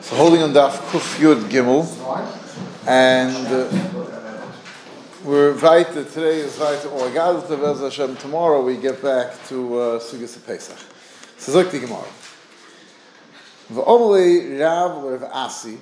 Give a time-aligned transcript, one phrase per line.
[0.00, 1.84] So holding on Daf Kuf Yud Gimel,
[2.86, 4.46] and uh,
[5.24, 9.98] we're weiter, today is weiter, or Gadol Tevez Hashem, tomorrow we get back to uh,
[9.98, 10.78] Sugas Pesach.
[11.36, 12.04] So Zok the Gemara.
[13.72, 15.78] V'omele Rav Rav Asi,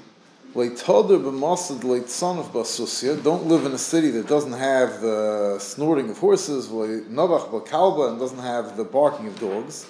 [0.54, 6.08] Leitoder b'mosad leitzon of Basusya, don't live in a city that doesn't have the snorting
[6.08, 9.86] of horses, Novach b'kalba, and doesn't have the barking of dogs,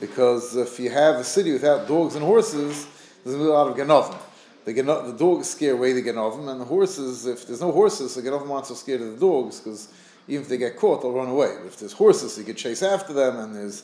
[0.00, 2.88] because if you have a city without dogs and horses,
[3.26, 4.16] there's a lot of genovim.
[4.64, 8.22] The, the dogs scare away the genovim, and the horses, if there's no horses, the
[8.22, 9.88] genovim aren't so scared of the dogs, because
[10.28, 11.56] even if they get caught, they'll run away.
[11.58, 13.82] But if there's horses, you can chase after them, and there's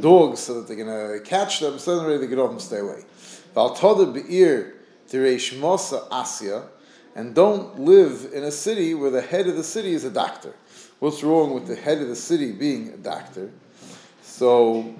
[0.00, 3.04] dogs, so that they're going to uh, catch them, so then the genovim stay away.
[3.54, 4.74] Valtoda be'ir
[5.08, 6.66] Tireish Mosa Asya,
[7.14, 10.54] and don't live in a city where the head of the city is a doctor.
[10.98, 13.50] What's wrong with the head of the city being a doctor?
[14.22, 14.94] So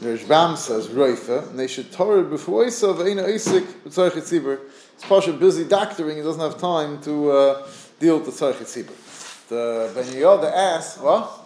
[0.00, 4.60] the Rishbam says Roifa, and they should Torah before Isav Eina Isik Tzarech Tzibur.
[4.94, 9.48] It's Pasha busy doctoring; he doesn't have time to uh, deal with the Tzarech Tzibur.
[9.48, 11.40] The Ben Yehoyada asks, what?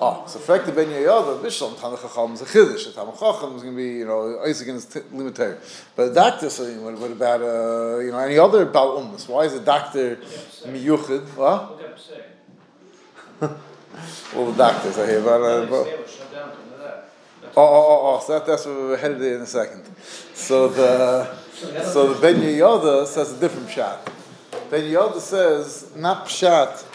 [0.00, 2.86] Oh, so fact the Ben Yehoyada, Bishlam Tanach Chacham is a chiddush.
[2.86, 5.58] The Tanach Chacham is going to be, you know, Isaac in his limited.
[5.96, 6.48] But the doctor
[6.80, 9.28] what, what about, uh, you know, any other Baal Ummas?
[9.28, 11.26] Why is a doctor miyuchid?
[11.36, 11.78] What?
[14.34, 16.69] All the doctors are here, but, uh, but
[17.42, 19.84] Oh, oh, oh, oh, so that, that's where we're headed in a second.
[20.34, 21.34] So the
[21.92, 24.10] so the Ben Yehoyada says a different shot.
[24.70, 26.86] Ben Yehoyada says not pshat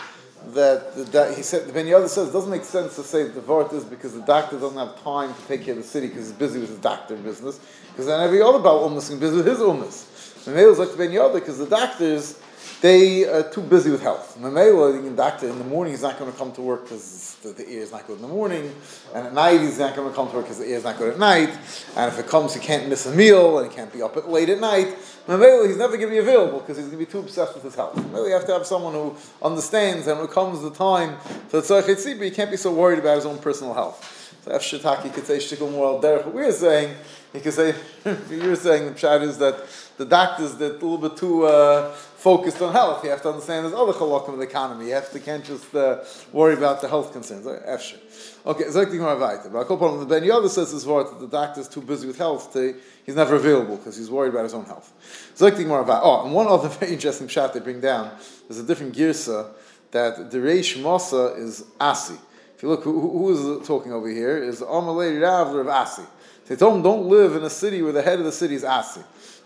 [0.54, 3.42] that, that he said the Ben Yehoyada says it doesn't make sense to say the
[3.42, 6.28] vort is because the doctor doesn't have time to take care of the city because
[6.28, 7.60] he's busy with his doctor business.
[7.90, 10.44] Because then every other about ummas is busy with his ummas.
[10.46, 12.40] The male is like the Ben Yehoyada because the doctors
[12.86, 14.38] they are too busy with health.
[14.40, 17.68] Mamela, the doctor in the morning he's not going to come to work because the,
[17.68, 18.72] ear is not good in the morning,
[19.16, 20.96] and at night he's not going to come to work because the ear is not
[21.00, 21.50] good at night,
[21.96, 24.30] and if it comes he can't miss a meal and he can't be up at
[24.30, 24.96] late at night.
[25.28, 27.64] Mamela, he's never going to be available because he's going to be too obsessed with
[27.64, 27.96] his health.
[27.96, 31.18] Mamela, you have to have someone who understands, and when it comes the time
[31.48, 33.98] for the tzarech he can't be so worried about his own personal health.
[34.44, 34.62] So F.
[34.62, 36.24] Shitaki could say shtickle moral derech.
[36.26, 36.96] What we're saying,
[37.34, 37.74] he could say,
[38.30, 39.56] you're saying the pshat is that
[39.98, 43.04] the doctors that a little bit too uh, focused on health.
[43.04, 44.88] You have to understand there's other chalakim of the economy.
[44.88, 46.04] You have to can't just uh,
[46.34, 47.46] worry about the health concerns.
[47.46, 48.00] Efsher.
[48.48, 49.48] Okay, so more weiter.
[49.50, 52.52] But the Ben Yehoyada says this word that the doctor's too busy with health.
[52.54, 52.76] To,
[53.06, 54.92] he's never available because he's worried about his own health.
[55.36, 56.02] Zokti more about.
[56.04, 58.10] Oh, and one other very interesting shot they bring down.
[58.48, 59.52] There's a different girsa
[59.92, 62.16] that the Reish Mosa is Asi.
[62.56, 66.02] If you look, who, who is talking over here is Amalei Rav of Asi.
[66.48, 68.64] They told him, don't live in a city where the head of the city is
[68.64, 69.02] Asi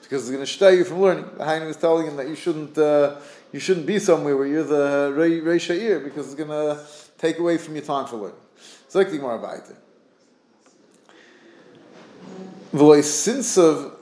[0.09, 1.25] because it's going to stay you from learning.
[1.37, 3.17] The Haini was telling him that you shouldn't uh,
[3.51, 6.83] you shouldn't be somewhere where you're the Reish Sha'ir because it's going to
[7.19, 8.37] take away from your time for learning.
[8.89, 9.75] About it.
[12.73, 13.95] The since of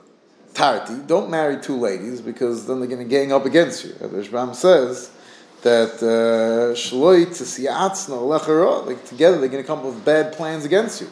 [0.54, 3.94] Tarti, don't marry two ladies because then they're going to gang up against you.
[4.00, 5.10] Rishbam says
[5.60, 7.44] that uh, Shloi to
[8.86, 11.10] like together they're going to come up with bad plans against you.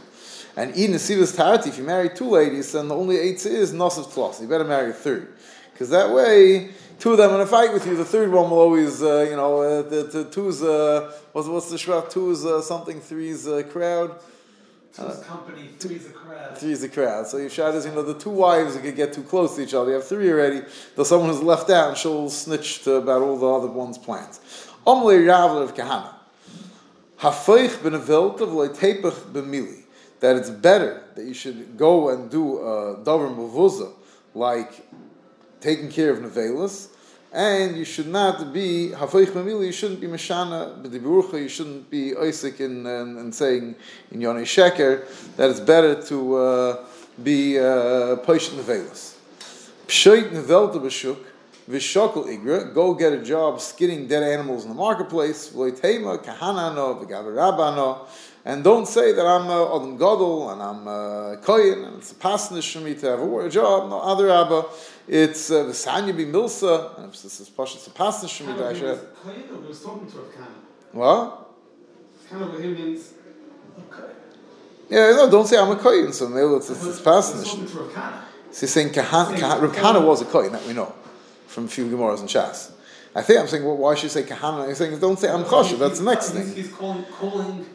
[0.56, 4.06] And in Nesivas Tarati, if you marry two ladies, then the only eight is Nosiv
[4.06, 4.41] Tlos.
[4.41, 5.34] You better marry a third.
[5.71, 7.94] Because that way, two of them are going to fight with you.
[7.94, 11.71] The third one will always, uh, you know, uh, the, the two's, uh, what's, what's
[11.71, 12.11] the shvat?
[12.11, 14.19] Two's uh, something, three's uh, crowd.
[14.94, 16.56] Two's company, three's a crowd.
[16.56, 17.27] Three's a crowd.
[17.27, 19.75] So your shot is, you know, the two wives could get too close to each
[19.75, 19.91] other.
[19.91, 20.62] You have three already.
[20.94, 24.41] Though someone who's left out, and she'll snitch to about all the other one's plans.
[24.87, 26.15] Omle Ravler of Kahana.
[27.19, 29.83] Hafeich ben Aviltav leitepech b'mili
[30.26, 33.92] that it's better that you should go and do a davar mavuza,
[34.34, 34.72] like
[35.60, 36.88] taking care of nevelas,
[37.32, 39.66] and you should not be hafoich mamili.
[39.66, 41.41] You shouldn't be mashana b'diburucha.
[41.41, 43.76] You shouldn't be oisik in and saying
[44.10, 45.06] in yonei sheker
[45.37, 46.84] that it's better to uh,
[47.22, 49.14] be uh, poish nevelas.
[49.87, 51.19] Pshoit nevelta b'shuk.
[51.70, 55.50] Vishokal igra, go get a job skinning dead animals in the marketplace.
[55.50, 58.06] V'loitema kahanano v'gavarabano
[58.46, 62.14] and don't say that I'm uh, Adam Gadol and I'm uh, Koyin and it's a
[62.14, 63.90] pasnish for me to have a job.
[63.90, 64.66] No, other Abba,
[65.08, 68.56] it's uh, the Sanya be Milsa, and this is Pasha, it's a pasnish for me
[68.56, 68.76] to have.
[68.76, 70.46] Koyin or he was talking to a Kana?
[70.93, 71.48] What?
[72.31, 73.14] Kana him means.
[74.88, 77.46] Yeah, no, don't say I'm a Koyin, so maybe it's, it's, it's pasnish.
[78.52, 80.94] So he's saying Kahan, Kahan, Kana was a Koyin, that we know
[81.49, 82.70] from a few Gemaras and Shas.
[83.12, 84.69] I think I'm saying, well, why should you say Kahana?
[84.69, 86.54] He's saying, don't say I'm Choshev, that's the next thing.
[86.54, 87.66] He's calling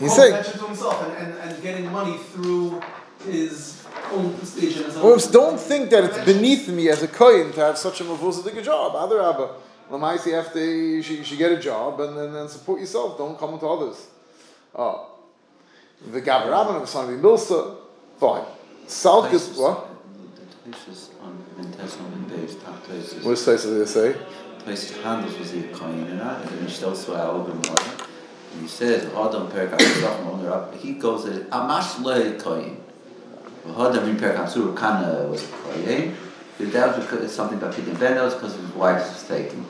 [0.00, 2.80] He's saying to himself and, and, and getting money through
[3.26, 5.04] his own prestige and his own.
[5.04, 8.62] Well, don't think that it's beneath me as a kohen to have such a mavuzah
[8.62, 8.94] job.
[8.94, 9.50] Other Abba,
[9.90, 12.80] Lamaisi, you have to you should, you should get a job and then, then support
[12.80, 13.18] yourself.
[13.18, 14.06] Don't come to others.
[14.74, 15.18] Oh,
[16.10, 17.76] the Gabarabban of Sanabi Milsa,
[18.18, 18.44] fine.
[18.86, 19.86] Salkis, what?
[20.64, 23.22] Places on intestinal and base, top places.
[23.22, 24.16] What does they say?
[24.60, 28.06] Places handles was the coin in it, and he still so album more.
[28.52, 30.74] And he says, Adam Perk Asaf under up.
[30.74, 32.76] He goes that Amash le coin.
[33.76, 36.16] Adam in Perk Asur Kana was a coin.
[36.58, 39.64] That was something about Peter Benos because his wife was taken.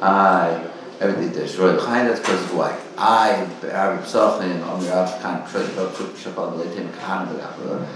[0.00, 0.64] I
[1.00, 2.80] everything there's royal highness because his wife.
[2.98, 7.86] I Arab Sachin on the Arab kind of trade up to Shabbat Leitim Kana B'Gabra.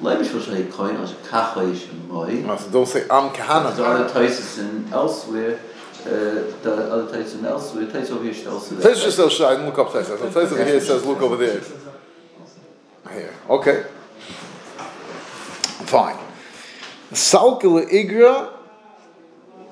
[0.00, 2.26] Leibish was a coin as a kachoish moi.
[2.26, 3.74] No, so don't say Am Kahana.
[3.74, 5.58] There are other places in elsewhere.
[6.06, 7.86] Uh, the other in elsewhere.
[7.86, 8.74] Place over here should also.
[8.74, 10.18] Taisus just says Shai, look up Taisus.
[10.18, 11.62] So Taisus over here says look over there.
[13.10, 13.32] Here.
[13.48, 13.84] Okay.
[15.86, 16.18] Fine.
[17.10, 18.52] Salkele Igra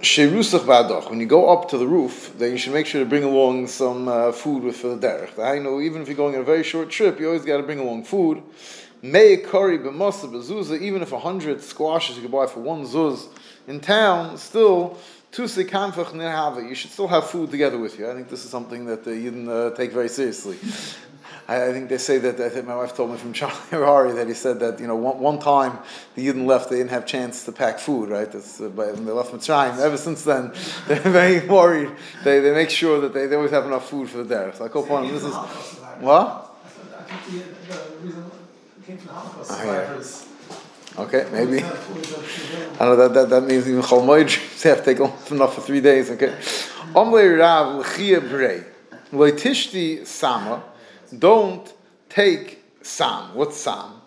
[0.00, 1.10] Sherusach Badoch.
[1.10, 3.66] When you go up to the roof, then you should make sure to bring along
[3.66, 5.38] some uh, food with the derech.
[5.38, 7.62] I know even if you're going on a very short trip, you always got to
[7.62, 8.42] bring along food.
[9.02, 13.28] May curry b'masa b'zuzah, even if a hundred squashes you could buy for one zuz
[13.66, 14.96] in town, still.
[16.68, 18.10] You should still have food together with you.
[18.10, 20.58] I think this is something that you didn't uh, take very seriously.
[21.48, 22.38] I, I think they say that.
[22.38, 24.94] I think my wife told me from Charlie Harary that he said that you know
[24.94, 25.78] one, one time
[26.16, 28.30] the Yidden left, they didn't have chance to pack food, right?
[28.30, 29.78] That's, uh, by, when they left Mitzrayim.
[29.78, 30.52] Ever since then,
[30.86, 31.90] they're very worried.
[32.24, 34.56] They, they make sure that they, they always have enough food for the derech.
[34.56, 36.50] So I hope on this is what.
[36.98, 38.30] I think the, the reason
[38.80, 39.56] it came from the Holocaust yeah.
[39.56, 40.26] survivors.
[40.98, 41.62] Okay, maybe.
[41.62, 45.62] I know that, that, that means even Chol Moed dreams have to take enough for
[45.62, 46.10] three days.
[46.10, 46.34] Okay.
[46.94, 48.64] Omle Rav L'chia Brei.
[49.10, 50.62] Leitishti Sama.
[51.18, 51.72] Don't
[52.08, 53.34] take Sam.
[53.34, 54.02] What's Sam?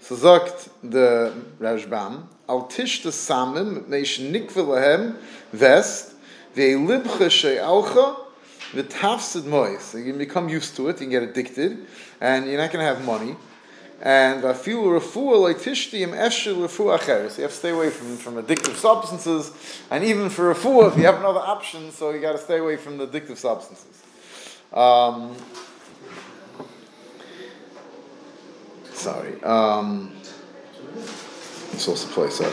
[0.00, 2.26] So sagt the Rashbam.
[2.48, 5.16] Al tishta Samim, neish nikve lahem,
[5.52, 6.14] vest,
[6.52, 8.16] ve libcha she'alcha,
[8.72, 9.80] v'tafsid mois.
[9.80, 11.86] So you can become used to it, you can get addicted,
[12.20, 13.36] and you're not going to have money.
[14.06, 17.38] And a afilu refuah like tishtim esher refuah acheres.
[17.38, 19.50] You have to stay away from, from addictive substances,
[19.90, 22.76] and even for refuah, if you have another option, so you got to stay away
[22.76, 24.02] from the addictive substances.
[24.74, 25.34] Um,
[28.92, 29.42] sorry.
[29.42, 30.12] Um,
[31.72, 32.52] it's also place up.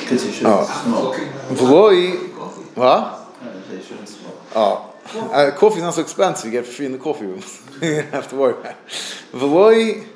[0.00, 0.82] Because you shouldn't Oh.
[0.84, 1.16] smoke.
[1.58, 2.60] V'loi, Coffee.
[2.74, 3.18] what?
[3.70, 4.40] They shouldn't smoke.
[4.54, 4.94] Oh,
[5.32, 6.46] uh, coffee's not so expensive.
[6.46, 7.42] You get free in the coffee room.
[7.82, 8.76] you don't have to worry about it.
[9.32, 10.06] V'loi,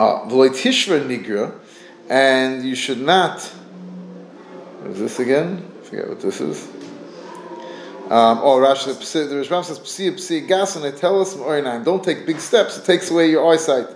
[0.00, 1.52] ah, tishra nigra,
[2.08, 3.40] and you should not.
[4.80, 5.70] What is this again?
[5.80, 6.66] I forget what this is.
[8.10, 12.40] Um, oh, Rashi, the Rishbam says, "Psi psi gas and etelis ma'orinayim." Don't take big
[12.40, 13.86] steps; it takes away your eyesight.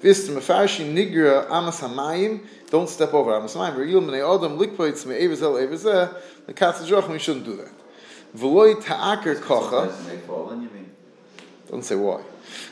[0.00, 2.46] Vist mefarshi nigra amas hamayim.
[2.70, 3.76] Don't step over amas hamayim.
[3.76, 6.14] Re'il minei adam likpoitz me'evezel evezeh.
[6.46, 7.72] The katzah we shouldn't do that.
[8.36, 9.86] V'loi ta'aker kocha.
[9.86, 10.90] Doesn't they fall in, you mean?
[11.68, 12.22] Don't say why.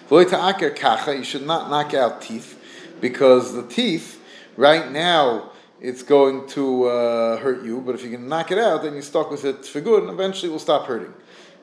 [0.09, 1.17] V'loi ta'aker kacha.
[1.17, 2.62] You should not knock out teeth
[3.03, 4.23] because the teeth
[4.57, 7.81] right now it's going to uh, hurt you.
[7.81, 10.13] But if you can knock it out, then you're stuck with it for good, and
[10.13, 11.13] eventually it will stop hurting.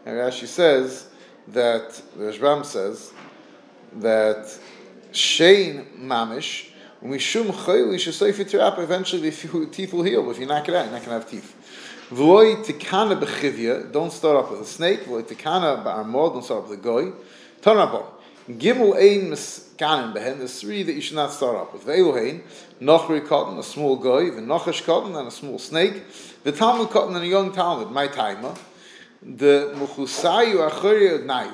[0.05, 1.07] And Rashi says
[1.47, 3.13] that Rashbam says
[3.93, 4.59] that
[5.13, 6.67] shein mamish.
[7.01, 8.77] Mishum chayli shesayfi tirap.
[8.77, 10.21] Eventually, the teeth will heal.
[10.21, 11.55] But if you knock it out, you're not going to have teeth.
[12.11, 13.89] V'loi tikana b'chivya.
[13.89, 15.05] Don't start off with a snake.
[15.05, 16.33] V'loi tikana ba'armod.
[16.33, 17.13] Don't start off with a goy.
[17.61, 18.05] Tanabon.
[18.57, 20.39] Gimel ein miskanin behen.
[20.39, 21.85] There's three that you should not start up with.
[21.85, 22.41] Ve'elohein.
[22.81, 24.31] Nochri cotton, a small guy, goy.
[24.31, 26.03] V'nochesh cotton, and a small snake.
[26.43, 27.91] The V'talmud cotton, and a young talmud.
[27.91, 28.55] My timer.
[29.21, 31.53] The muchusayu achori nayu.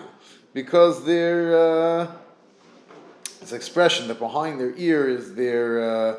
[0.53, 1.58] Because they're...
[1.58, 2.08] Uh,
[3.41, 6.15] this expression that behind their ear is their uh,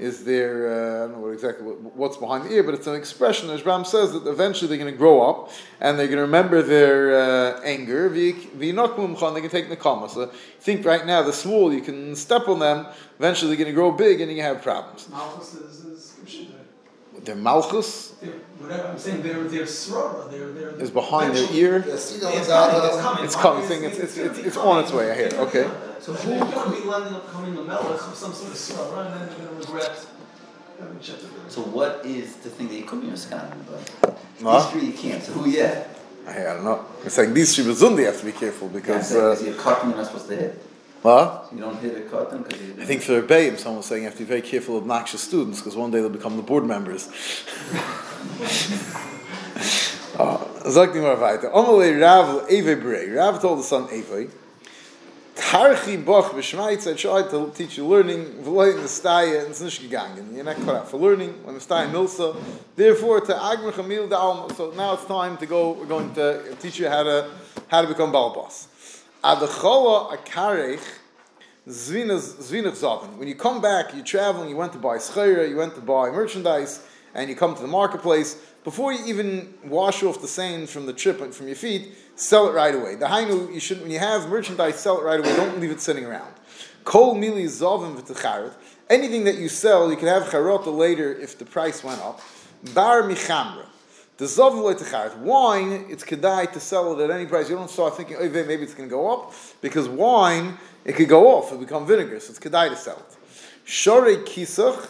[0.00, 2.86] is their uh, I don't know what exactly what, what's behind the ear, but it's
[2.86, 3.50] an expression.
[3.50, 6.62] As Ram says that eventually they're going to grow up and they're going to remember
[6.62, 8.08] their uh, anger.
[8.10, 10.08] V'yinokmum They can take nekama.
[10.10, 10.26] So
[10.60, 12.86] think right now the small you can step on them.
[13.18, 15.08] Eventually they're going to grow big and you have problems.
[15.10, 16.46] Malchus is, is, is,
[17.24, 20.70] Their malchus they're- whatever, I'm saying they're, they're srora, they're, they're.
[20.80, 21.84] is behind their eventually- ear.
[21.86, 22.48] It's coming, it's
[23.04, 23.24] coming.
[23.24, 23.84] It's coming.
[23.84, 25.10] It's it's, it's, it's on its way.
[25.10, 25.30] I hear.
[25.46, 25.70] Okay.
[26.00, 29.20] So who could be ending up coming a melech with some sort of srora, and
[29.20, 30.06] then they're gonna regret
[30.80, 31.24] having checked.
[31.48, 33.52] So what is the thing that you come in scan?
[34.00, 34.62] But What?
[34.62, 35.22] these three you can't.
[35.22, 35.84] So who yeah?
[36.26, 36.84] I don't know.
[37.04, 39.12] It's like these Shibazundi you have to be careful because.
[39.12, 40.62] Because Uh, you're cotton, you're not supposed to hit.
[41.02, 41.48] what?
[41.52, 42.60] You don't hit a cotton because.
[42.80, 45.20] I think for Rebbeim, someone was saying you have to be very careful of obnoxious
[45.22, 47.08] students because one day they'll become the board members.
[50.18, 50.38] Uh,
[50.70, 51.48] Sagt die.
[51.48, 53.14] Amalei Rav Eve Brei.
[53.16, 54.30] Rav told the son Eve,
[55.40, 59.60] Tarchi Boch B'Shmaitz, I tried to teach you learning, v'loi in the staya, and it's
[59.78, 60.34] gegangen.
[60.34, 62.36] You're not cut out for learning, when the staya milsa.
[62.76, 66.78] Therefore, to Agmer Chamil Da'alma, so now it's time to go, we're going to teach
[66.78, 67.30] you how to,
[67.68, 68.66] how to become Balbas.
[69.24, 70.86] Adechola Akarech,
[71.66, 73.16] Zvinach Zavin.
[73.16, 76.10] When you come back, you're traveling, you went to buy schayra, you went to buy
[76.10, 78.36] merchandise, and you come to the marketplace.
[78.62, 82.52] Before you even wash off the sand from the trip from your feet, sell it
[82.52, 82.94] right away.
[82.96, 85.34] The hainu, you should when you have merchandise, sell it right away.
[85.36, 86.32] Don't leave it sitting around.
[86.84, 88.52] Kol mili zavim v'techaret.
[88.88, 92.20] Anything that you sell, you can have charota later if the price went up.
[92.74, 93.64] Bar michamra.
[94.16, 95.18] The v'techaret.
[95.18, 97.48] Wine, it's kedai to sell it at any price.
[97.48, 101.08] You don't start thinking, oh, maybe it's going to go up because wine it could
[101.08, 102.20] go off It become vinegar.
[102.20, 103.16] So it's kedai to sell it.
[103.64, 104.88] Shore kisach.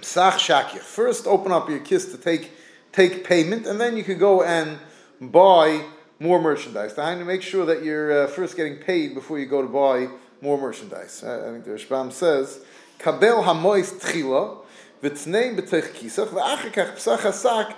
[0.00, 0.80] Psach shakir.
[0.80, 2.50] First, open up your kiss to take
[2.92, 4.78] take payment, and then you could go and
[5.20, 5.82] buy
[6.18, 6.96] more merchandise.
[6.96, 10.08] Now, to make sure that you're uh, first getting paid before you go to buy
[10.40, 11.22] more merchandise.
[11.22, 12.64] Uh, I think the Rashbam says,
[12.98, 14.58] "Kabel hamois tchila
[15.02, 17.74] v'tneim b'teich kisach v'achakach psach hasak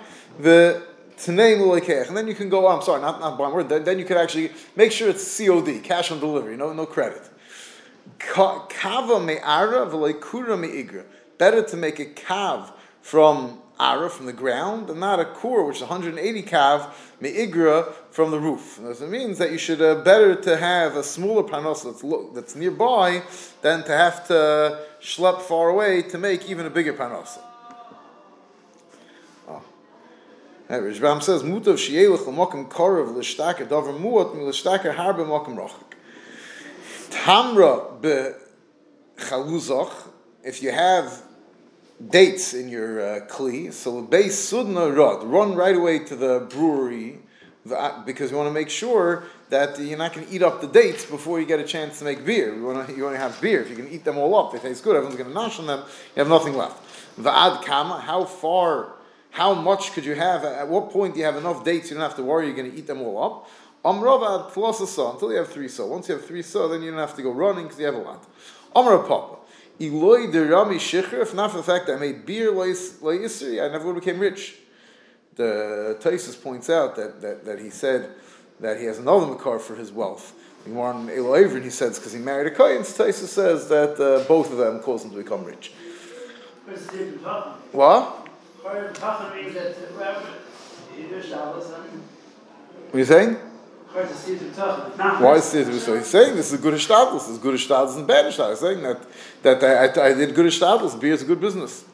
[2.07, 2.67] And then you can go.
[2.67, 3.67] Oh, I'm sorry, not not buying word.
[3.67, 7.29] Then, then you can actually make sure it's COD, cash on delivery, no no credit.
[8.19, 11.03] Kava me'ara v'leikura me'igra.
[11.37, 15.77] Better to make a kav from ara from the ground, and not a kur, which
[15.77, 18.77] is 180 kav meigra from the roof.
[18.77, 22.29] And this means that you should uh, better to have a smaller panos that's, lo-
[22.33, 23.23] that's nearby
[23.61, 27.39] than to have to schlep far away to make even a bigger panos.
[29.47, 29.63] Oh.
[30.69, 35.95] Rishbam says, "Mutav shielach l'mokim korav l'shtaker davar muot l'shtaker harbe mokim rochik."
[37.09, 38.33] Tamra be
[39.17, 40.09] chaluzach.
[40.43, 41.23] If you have
[42.07, 43.73] dates in your uh, kli.
[43.73, 47.19] So base sudna rod, run right away to the brewery
[48.05, 51.05] because you want to make sure that you're not going to eat up the dates
[51.05, 52.55] before you get a chance to make beer.
[52.55, 53.61] You want to, you want to have beer.
[53.61, 54.95] If you can eat them all up, they taste good.
[54.95, 55.79] Everyone's going to nosh on them.
[56.15, 56.81] You have nothing left.
[57.19, 58.93] Va'ad kama, how far,
[59.31, 60.45] how much could you have?
[60.45, 61.89] At what point do you have enough dates?
[61.89, 62.47] You don't have to worry.
[62.47, 63.49] You're going to eat them all up.
[63.83, 65.87] Amravad plus a saw until you have three saw.
[65.87, 67.95] Once you have three saw, then you don't have to go running because you have
[67.95, 68.25] a lot.
[68.75, 69.38] Amr papa.
[69.79, 73.71] Eloi de Rami Shikhr, if not for the fact that I made beer Yisri, I
[73.71, 74.55] never would have became rich.
[75.35, 78.09] The Taisus points out that, that, that he said
[78.59, 80.33] that he has another Makar for his wealth.
[80.65, 84.27] He In one Eloi he says because he married a Kohen, Taisus says that uh,
[84.27, 85.71] both of them caused him to become rich.
[87.71, 88.27] What?
[92.91, 93.48] What are you saying?
[93.91, 94.01] Why
[95.35, 95.97] is it so?
[95.97, 98.25] He's saying this is good Ishtadlis, this is good Ishtadlis and bad.
[98.25, 99.01] He's saying that,
[99.41, 101.85] that I, I, did good Ishtadlis, beer is a good business.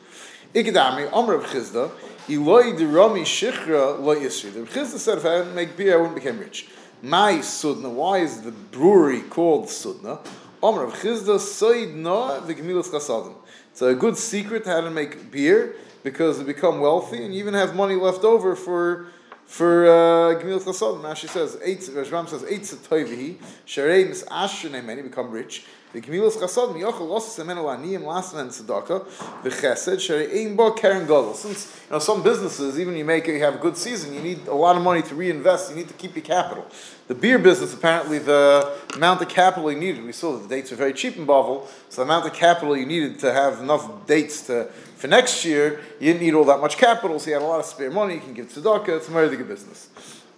[0.53, 1.89] Ikidami, Omer of Chisda,
[2.29, 4.53] Eloi de Rami Shichra lo Yisri.
[4.53, 6.67] The Chisda said, if I didn't make beer, I wouldn't become rich.
[7.01, 10.19] My Sudna, why is the brewery called Sudna?
[10.61, 13.35] Omer of Chisda, Soidna v'gemilas chasadim.
[13.71, 17.73] It's a good secret how to make beer, because you become wealthy, and even have
[17.73, 19.07] money left over for
[19.45, 21.01] for uh, Gemil Chasod.
[21.01, 25.65] Now she says, eight, Rashbam says, eight toivihi, sharei mis ashrene many become rich.
[25.93, 30.71] The Gemilas Chasod, miyochel lost semenu aniyim last man tzedakah, the chesed, sharei ein bo
[30.71, 31.33] karen gadol.
[31.33, 34.19] Since, you know, some businesses, even you make, it you have a good season, you
[34.21, 36.65] need a lot of money to reinvest, you need to keep your capital.
[37.07, 40.71] The beer business, apparently, the amount of capital you needed, we saw that the dates
[40.73, 44.05] are very cheap in Bavel, so the amount of capital you needed to have enough
[44.05, 44.69] dates to
[45.05, 47.59] for next year, you didn't need all that much capital, so you had a lot
[47.59, 48.15] of spare money.
[48.15, 48.89] You can give tzedakah.
[48.89, 49.89] It's a very good business.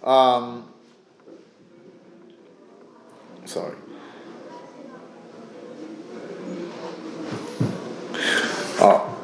[0.04, 0.68] Um,
[3.46, 3.76] sorry.
[8.80, 9.14] Oh.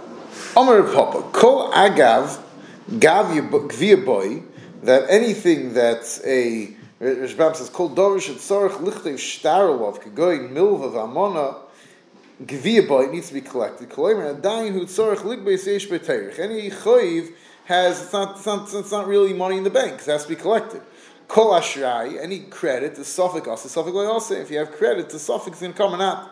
[0.56, 2.40] Omer Papa, Kol Agav,
[2.98, 3.50] Gav
[4.06, 4.42] boy,
[4.82, 11.63] that anything that's a, Rishbam says, Kol Dorish et Sorach Lichtev Shtarolov, Kegoyin Milvav Amona,
[12.42, 13.90] Gvia boy needs to be collected.
[13.92, 14.80] Any
[16.70, 17.32] choiv
[17.66, 20.00] has it's not, it's not it's not really money in the bank.
[20.00, 20.82] It has to be collected.
[21.28, 24.34] Kol ashrai, any credit to suffix also suffix also.
[24.34, 26.30] If you have credit, the suffix is going to come and out.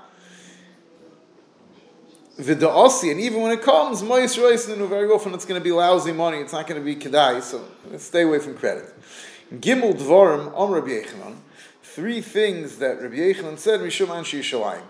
[2.38, 6.12] Vida'asi, and even when it comes, mois roisinu, very often it's going to be lousy
[6.12, 6.38] money.
[6.38, 7.42] It's not going to be kedai.
[7.42, 7.64] So
[7.99, 8.92] stay away from credit.
[9.54, 11.37] Gimel dvarim on Rabbi Yechanan.
[11.94, 13.80] Three things that Rabbi Yechanan said.
[13.80, 14.80] Mishum anshi Yishalayim.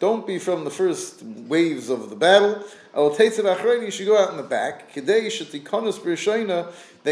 [0.00, 2.64] Don't be from the first waves of the battle.
[2.96, 4.92] You should go out in the back.
[4.94, 5.22] That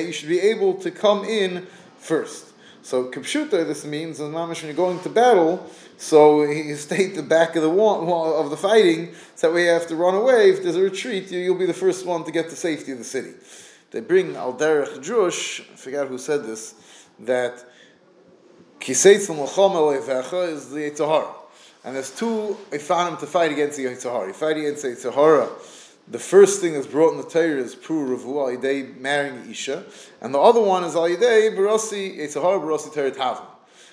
[0.04, 2.46] you should be able to come in first.
[2.82, 7.54] So Kapshuta, this means, when you're going to battle, so you stay at the back
[7.54, 10.50] of the wall, of the fighting, so that way you have to run away.
[10.50, 13.04] If there's a retreat, you'll be the first one to get to safety of the
[13.04, 13.34] city.
[13.92, 16.74] They bring Al Derech Drush, I forgot who said this,
[17.20, 17.64] that
[18.80, 21.32] Kiseitz Levecha is the Yitzhahara.
[21.84, 24.28] And there's two Ifanim to fight against the Yitzhahara.
[24.28, 25.50] You fight against the Yitzhahara.
[26.08, 29.84] The first thing that's brought in the Torah is Pru Ravu, Al Yidei marrying Isha.
[30.22, 33.46] And the other one is Al Yidei Barasi, Yitzhahara Barasi Torah Tavim.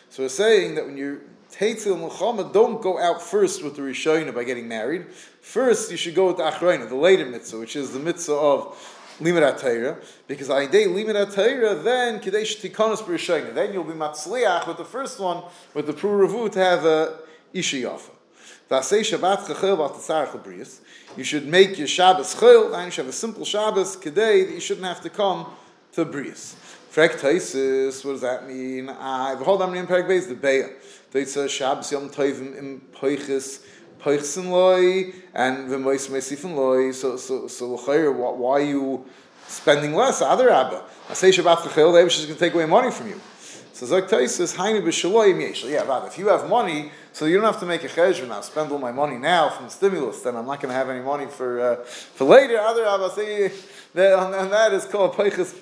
[0.10, 1.20] So we're saying that when you're
[1.52, 5.08] Teitzil Muhammad, don't go out first with the Rishayna by getting married.
[5.42, 8.96] First, you should go with the Achrayna, the later mitzvah, which is the mitzvah of
[9.20, 9.98] Limit Torah,
[10.28, 13.54] because Aidei Limit Torah, then Kadesh Tikonos B'Rishayna.
[13.54, 17.20] Then you'll be Matzliach with the first one, with the Pruravu to have a
[17.54, 18.12] Ishiyafa.
[21.18, 24.60] You should make your Shabbos chil, you should have a simple Shabbos kedei that you
[24.60, 25.48] shouldn't have to come
[25.94, 26.54] to Brias.
[26.92, 28.90] Frek Taisis, what does that mean?
[28.90, 30.72] I hold on in Perek Beis the Beya.
[31.12, 33.64] Taisis Shabbos Yom Tovim in Poichis
[34.00, 36.92] Poichsin Loi and V'Mois Meisifin Loi.
[36.92, 39.06] So so so why are you
[39.48, 40.22] spending less?
[40.22, 40.84] Other Rabba.
[41.10, 43.20] I say Shabbat Chachil, the Abish is going to take away money from you.
[43.74, 45.64] So Zok Taisis Hainu B'Shaloim Yesh.
[45.66, 46.08] Yeah, Rabba.
[46.08, 48.30] If you have money, so you don't have to make a cheshbon.
[48.32, 50.90] I'll spend all my money now from the stimulus, then I'm not going to have
[50.90, 52.58] any money for uh, for later.
[52.58, 53.52] Other Rabba say
[53.94, 55.56] that, and that is called Poichis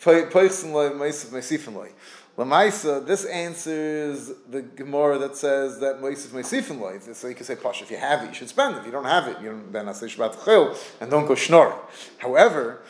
[0.00, 1.90] Poichsin Loi Meisifin Loi.
[2.38, 6.98] Lamaisa, this answers the Gemara that says that Moisef Meisifin Loi.
[7.12, 8.76] So you can say, Posh, if you have it, you should spend.
[8.76, 8.80] It.
[8.80, 11.34] If you don't have it, you don't, then I say Shabbat Chil, and don't go
[11.34, 11.76] schnorring.
[12.18, 12.80] However,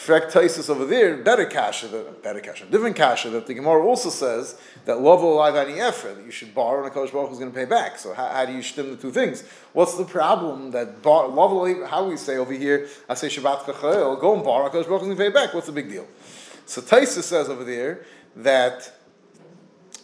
[0.00, 1.86] Frek Taisus over there, better kasha,
[2.22, 6.24] better kasha, different kasha, that the Gemara also says that love alive any effort, that
[6.24, 7.98] you should borrow and a Kodesh Baruch is going to pay back.
[7.98, 9.44] So how, how do you stem the two things?
[9.74, 14.18] What's the problem that bar, love how we say over here, I say Shabbat Chachel,
[14.18, 15.52] go and borrow, a Kodesh Baruch is going to pay back.
[15.52, 16.06] What's the big deal?
[16.64, 18.06] So Taisus says over there
[18.36, 18.92] that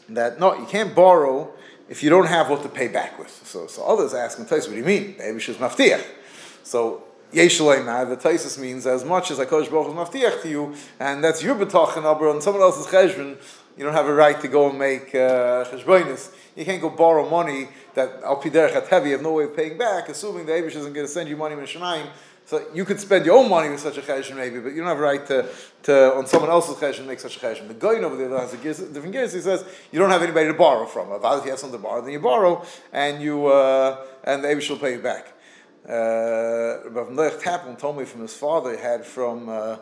[0.08, 1.52] that no, you can't borrow
[1.88, 3.30] if you don't have what to pay back with.
[3.44, 5.14] So, so others ask Taisus, what do you mean?
[5.18, 6.04] Maybe she's maftiach.
[6.62, 11.22] So Yeshalema, the Taisus means as much as HaKadosh Baruch is maftiach to you, and
[11.22, 13.36] that's your betachin aber on someone else's cheshbon,
[13.76, 15.64] you don't have a right to go and make uh,
[16.56, 19.76] You can't go borrow money that al piderech heavy, you have no way of paying
[19.76, 22.08] back, assuming the Abish isn't going to send you money from Shemayim
[22.46, 24.86] so you could spend your own money with such a cheshbon maybe, but you don't
[24.86, 25.48] have a right to,
[25.82, 27.66] to on someone else's cheshbon make such a cheshbon.
[27.66, 29.32] The guy over there has a different gears.
[29.32, 31.10] He says you don't have anybody to borrow from.
[31.10, 34.70] If you have something to borrow, then you borrow, and you uh, and the Abish
[34.70, 35.32] will pay you back.
[35.88, 39.48] Rav Melech Taplin told me from his father he had from.
[39.48, 39.76] Uh,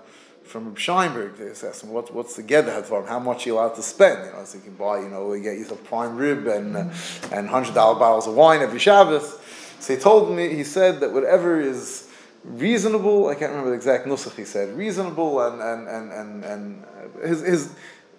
[0.45, 2.43] from Scheinberg, they asked him what, what's the
[2.87, 4.27] for him, how much you allowed to spend.
[4.27, 6.91] You know, so you can buy, you know, you get yourself prime rib and uh,
[7.33, 9.39] and hundred dollar bottles of wine every Shabbos.
[9.81, 12.11] So he told me, he said that whatever is
[12.45, 13.29] reasonable.
[13.29, 14.77] I can't remember the exact nusach he said.
[14.77, 16.85] Reasonable and and and and, and
[17.25, 17.75] his his.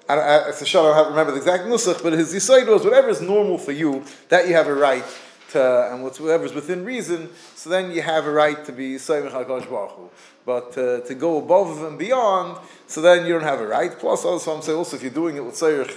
[0.07, 2.83] I, I, it's a shot, I don't remember the exact nusach, but his yisaid was
[2.83, 5.03] whatever is normal for you, that you have a right
[5.49, 9.67] to, and whatever is within reason, so then you have a right to be HaKadosh
[9.67, 10.11] Baruch.
[10.45, 13.97] But uh, to go above and beyond, so then you don't have a right.
[13.97, 15.89] Plus, also, I'm saying also if you're doing it with Sayyid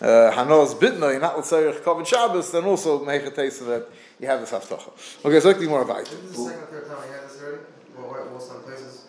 [0.00, 3.66] uh, Hanos Bitna, you're not with Sayyid Kavod Shabbos, then also make a taste of
[3.66, 3.88] that
[4.18, 4.90] you have this haftacha.
[5.24, 6.08] Okay, so let's more about.
[7.40, 7.60] This is the second or third
[7.96, 8.20] time we had.
[8.20, 9.04] Well, we'll some places.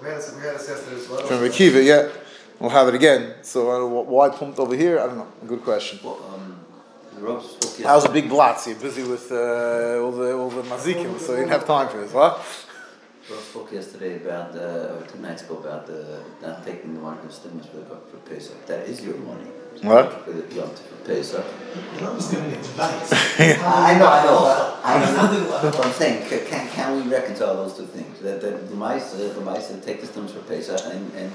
[0.00, 0.34] We had this.
[0.34, 1.26] We had this yesterday as well.
[1.26, 2.08] From Rekiva, yeah.
[2.58, 3.34] We'll have it again.
[3.42, 4.98] So uh, why pumped over here?
[5.00, 5.28] I don't know.
[5.46, 5.98] Good question.
[6.02, 6.64] Well, um,
[7.82, 8.66] How's a big blotz?
[8.66, 11.98] You're busy with uh, all the all the mazikim, so you didn't have time for
[11.98, 12.44] this, what?
[13.30, 17.24] Rob spoke yesterday about, uh, or two nights ago, about the, not taking the mark
[17.24, 18.66] of stimulus for, the for Pesach.
[18.66, 19.46] That is your money.
[19.80, 20.24] What?
[20.24, 21.44] For the Yom for Pesach.
[22.00, 23.12] I was giving advice.
[23.40, 24.80] I know, I know.
[24.84, 25.58] I know.
[25.62, 28.20] But I'm saying, can, can we reconcile those two things?
[28.20, 31.32] That, that the mice, the mice take the stimulus for Pesach and, and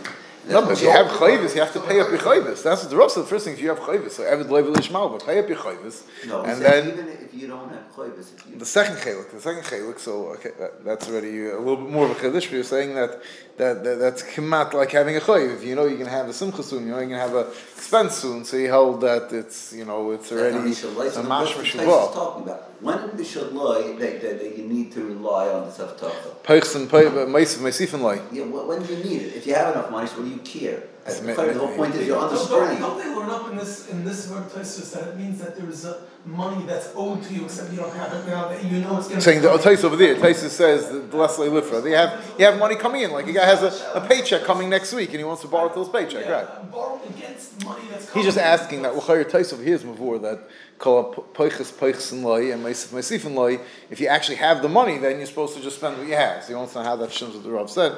[0.47, 2.63] no, but if you have chayvis, you have to pay up your chayvis.
[2.63, 3.23] That's what the Rosh said.
[3.23, 4.11] The first thing is you have chayvis.
[4.11, 6.03] So Evid Levi Lishmal, but pay up your chayvis.
[6.27, 9.99] No, and then even if you don't have chayvis, the second chaylik, the second chaylik.
[9.99, 12.49] So okay, that, that's already a little bit more of a chiddush.
[12.51, 13.21] You're saying that
[13.57, 15.55] that, that that's kemat like having a chayiv.
[15.55, 17.49] If you know going to have a simcha soon, you know going to have a
[17.75, 18.45] expense soon.
[18.45, 23.17] So you held that it's you know it's already a mashma talking about when in
[23.17, 26.43] the shaloi that, that, that you need to rely on the self-tachah.
[26.43, 28.21] Peichsen, meisiv, meisifin loy.
[28.31, 29.35] Yeah, when do you need it?
[29.35, 30.83] If you have enough money, so what do you care?
[31.09, 32.79] The whole point is you're understanding.
[32.79, 35.85] Don't they learn up in this in this workplace that it means that there is
[35.85, 38.97] a money that's owed to you, except you don't have it now that you know
[38.97, 39.21] it's going to.
[39.21, 41.83] Saying the Otais oh, over there, Otais says the Leslie Lifra.
[41.83, 44.69] They have you have money coming in, like a guy has a, a paycheck coming
[44.69, 46.71] next week and he wants to borrow till his paycheck, yeah, right?
[46.71, 48.13] Borrow against money that's.
[48.13, 50.39] He's just asking that L'chayr Otais over here is mavur that
[50.77, 53.59] call poiches poiches loy and meisif loy.
[53.89, 56.43] If you actually have the money, then you're supposed to just spend what you have.
[56.43, 57.93] So you want to know how that shims what the Rav said.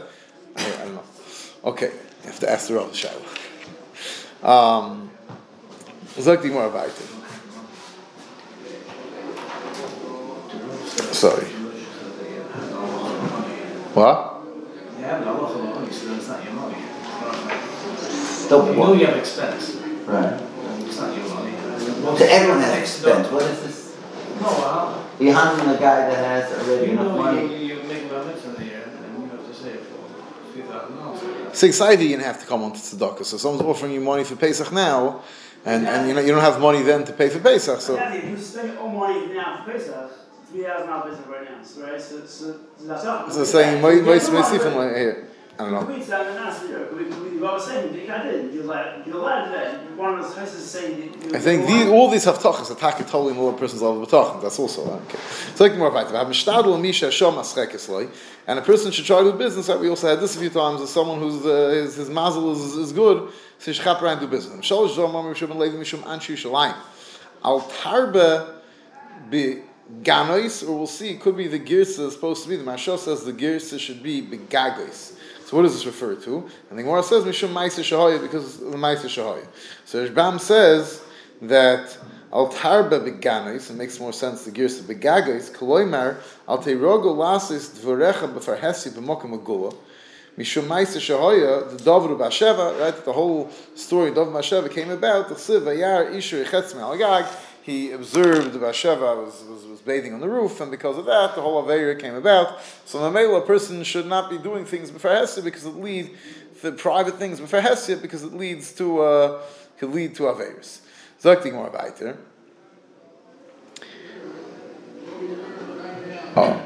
[0.56, 1.04] I, I don't know.
[1.64, 1.92] Okay,
[2.24, 3.22] you have to ask the Rav Shiloh.
[4.44, 5.10] Um,
[6.20, 6.96] Zog more about it.
[11.14, 11.46] Sorry.
[13.94, 14.42] What?
[15.00, 16.54] Yeah, no, so it's not your.
[18.52, 20.40] The You know you have expense, Right.
[20.86, 21.54] it's not your money.
[22.18, 23.28] So everyone has expense.
[23.32, 23.96] What is this?
[24.42, 27.61] No, well, You're handling a guy that has already you enough know, you, money.
[31.54, 33.26] 690, you didn't have to come on to tzedakah.
[33.26, 35.22] So someone's offering you money for Pesach now,
[35.66, 37.82] and, and you, know, you don't have money then to pay for Pesach.
[37.82, 40.12] So if you spend all money now for Pesach,
[40.44, 42.02] it's $3,000 Pesach right now, right?
[42.02, 43.34] So, so, so that's not.
[43.34, 45.31] So saying, most, most, most, most, most, most,
[45.62, 45.94] I don't know.
[45.94, 46.92] Wait, so I'm not.
[46.92, 48.52] We, we, we always saying, you it.
[48.52, 49.92] You're like, you're allowed that.
[49.96, 51.14] One of those places saying.
[51.36, 54.42] I think these, all these haftachas attack a totally more person's level of betachon.
[54.42, 55.20] That's also okay.
[55.54, 56.10] So like more weiter.
[56.10, 58.10] We have mishtadel and misha shom aschekes
[58.48, 59.70] and a person should try to do business.
[59.70, 59.80] Right?
[59.80, 60.82] We also had this a few times.
[60.82, 64.18] As someone whose uh, his, his mazel is, is good, so he should chap around
[64.18, 64.66] and do business.
[64.66, 66.76] Shalosh zom amar mishum levi mishum anshu shalayim.
[67.44, 68.62] Al tarbe
[69.30, 69.62] be
[70.02, 71.12] ganois, or we'll see.
[71.12, 72.56] It could be the girsa is supposed to be.
[72.56, 75.18] The Mashal says the girsa should be begagois.
[75.52, 76.50] So what does this refer to?
[76.70, 79.46] And the Gemara says Mishum Maisa Shahaya because the Maisa Shahaya.
[79.84, 81.04] So Rishbam says
[81.42, 81.98] that
[82.32, 88.34] Al Tarba Beganois, it makes more sense the Girsa Begagois, Koloimar, Al Teirogo Lasis Dvorecha
[88.34, 89.76] Befarhesi B'mokim Agula,
[90.38, 95.28] Mishum Maisa Shahaya, the Dovru Basheva, right, the whole story of Dovru Basheva came about,
[95.28, 97.30] the Siv Ayar Isher Echetz Me'alagag,
[97.62, 101.42] he observed Basheva was, was, was bathing on the roof, and because of that, the
[101.42, 102.60] whole Aveira came about.
[102.86, 106.10] So, Mamela, a person should not be doing things before Hesed because it leads,
[106.62, 109.42] the private things before Hesed because it leads to, uh,
[109.78, 110.82] could lead to Aveiris.
[111.22, 112.18] Zok more weiter.
[116.36, 116.62] Oh.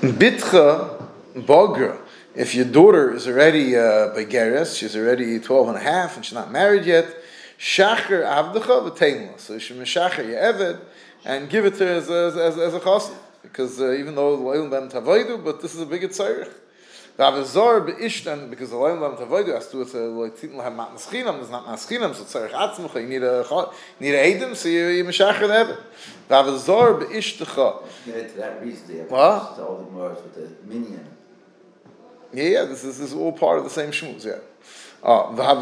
[0.00, 1.98] Bitcha Bogra.
[2.34, 6.34] If your daughter is already uh, Begeres, she's already 12 and a half and she's
[6.34, 7.06] not married yet,
[7.58, 9.38] Shacher Avdecha v'teimla.
[9.38, 10.80] So should Meshacher your Eved
[11.24, 13.14] and give it to her as, as, as, as a chassid.
[13.42, 16.52] Because uh, even though Loyal Bem Tavaidu, but this is a bigger tzarech.
[17.18, 20.74] Ravazor beishtan because the Loyal Bem Tavaidu has to do with uh, like Titan have
[20.74, 24.34] mat maschinam, there's not maschinam, so tzarech atzmucha, you need a cha- you need a
[24.34, 25.80] edim, so you, you Meshacher the Eved.
[26.28, 27.82] Ravazor beishtacha.
[28.06, 29.08] Get into that reason.
[29.08, 29.50] What?
[29.50, 31.06] It's all the Gemara's with the minion.
[32.32, 34.38] Yeah, yeah, this is, this is all part of the same shmuz, yeah.
[35.02, 35.32] Uh.
[35.34, 35.60] You have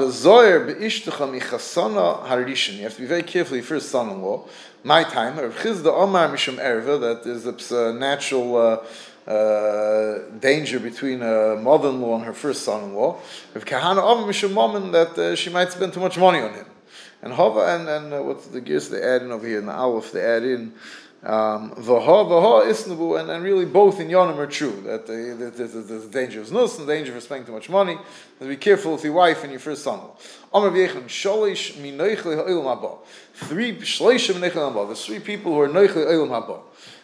[2.94, 4.44] to be very careful your first son-in-law.
[4.83, 8.79] My time, that is a natural uh,
[9.31, 13.16] uh, danger between a mother-in-law and her first son-in-law.
[13.55, 16.66] Rav Kahana Omar Mishum that uh, she might spend too much money on him.
[17.22, 19.72] And Hava, and, and uh, what's the gears they add in over here, in the
[19.72, 20.72] Aleph they add in,
[21.25, 26.41] um, and, and really both in Yonim are true, that uh, there's, there's a danger
[26.41, 27.99] of nus and danger for spending too much money.
[28.41, 30.17] Be careful with your wife and your first haba.
[33.35, 33.73] Three.
[33.73, 36.61] There's three people who are noichle ha'olam haba.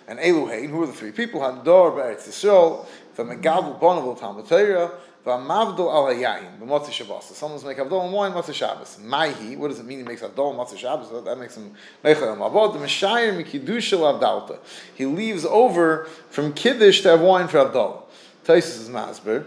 [0.07, 1.41] And Eluhain, who are the three people?
[1.41, 4.93] Hadar b'eretz Yisrael, v'megavu bonavel Talmud Torah,
[5.25, 7.27] v'amavdol al hayayin, b'motzei Shabbos.
[7.27, 8.99] So someone's make avdol and wine, motzei Shabbos.
[9.03, 11.11] Maihi, what does it mean he makes avdol and motzei Shabbos?
[11.11, 12.73] That, that makes him haba.
[12.73, 14.59] The Meshayir mikidusha avdalta.
[14.95, 18.03] He leaves over from Kiddush to have wine for avdol.
[18.45, 19.47] Taisus is masber.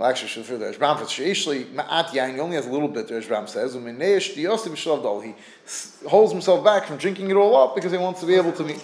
[0.00, 0.72] Well, actually, should further.
[0.72, 2.32] Eshbam for sheishli ma'at yain.
[2.32, 3.06] He only has a little bit.
[3.06, 5.34] There, Eshbam says, "Umineish diyosim shavdol." He
[6.08, 8.64] holds himself back from drinking it all up because he wants to be able to
[8.64, 8.82] meet.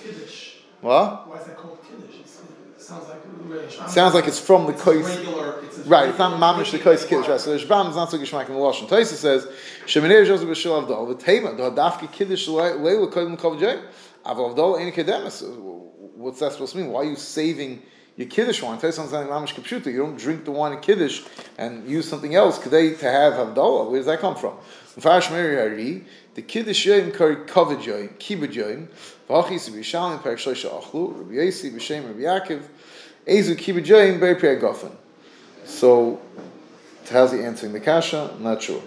[0.83, 1.27] What?
[1.27, 2.06] Why is that called Kiddush?
[2.87, 5.05] Sounds like Sounds like it's from the it's kois.
[5.05, 5.61] regular.
[5.65, 7.27] It's a Right, it's not mamish the kois kiddush.
[7.27, 8.89] Right, so Eshbam is not so gishmak in the lashon.
[8.89, 9.49] Taisa says,
[9.87, 13.83] "Sheminei joseph b'shil avdol v'tema do hadafki kiddush leila kodim kavjay
[14.25, 15.43] aval avdol ein kedemis."
[16.15, 16.93] What's that supposed to mean?
[16.93, 17.83] Why are you saving?
[18.15, 18.79] Your kiddush wine.
[18.79, 19.87] Tell you something mamish kapshuta.
[19.87, 21.23] You don't drink the wine of kiddush
[21.59, 23.91] and use something else today to have havdalah.
[23.91, 24.57] Where does that come from?
[26.37, 28.87] Mfarash Meri Hari, the kiddush yoyim kari kavod yoyim, kibud yoyim,
[29.29, 32.63] v'achis b'yishalim perik shloisha achlu, Rabbi Yosi b'shem Rabbi Yaakov,
[33.27, 34.93] ezu kibud yoyim beri peri gofen.
[35.65, 36.21] So,
[37.11, 38.31] how's he answering the kasha?
[38.35, 38.83] I'm not sure.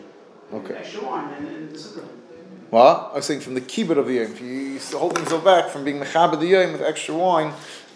[0.53, 0.75] Okay.
[0.75, 2.07] Extra wine and, and the sukkah.
[2.71, 4.31] Well, I was saying from the kibbut of the yom.
[4.31, 7.51] If you hold himself back from being mechaber the yom with extra wine,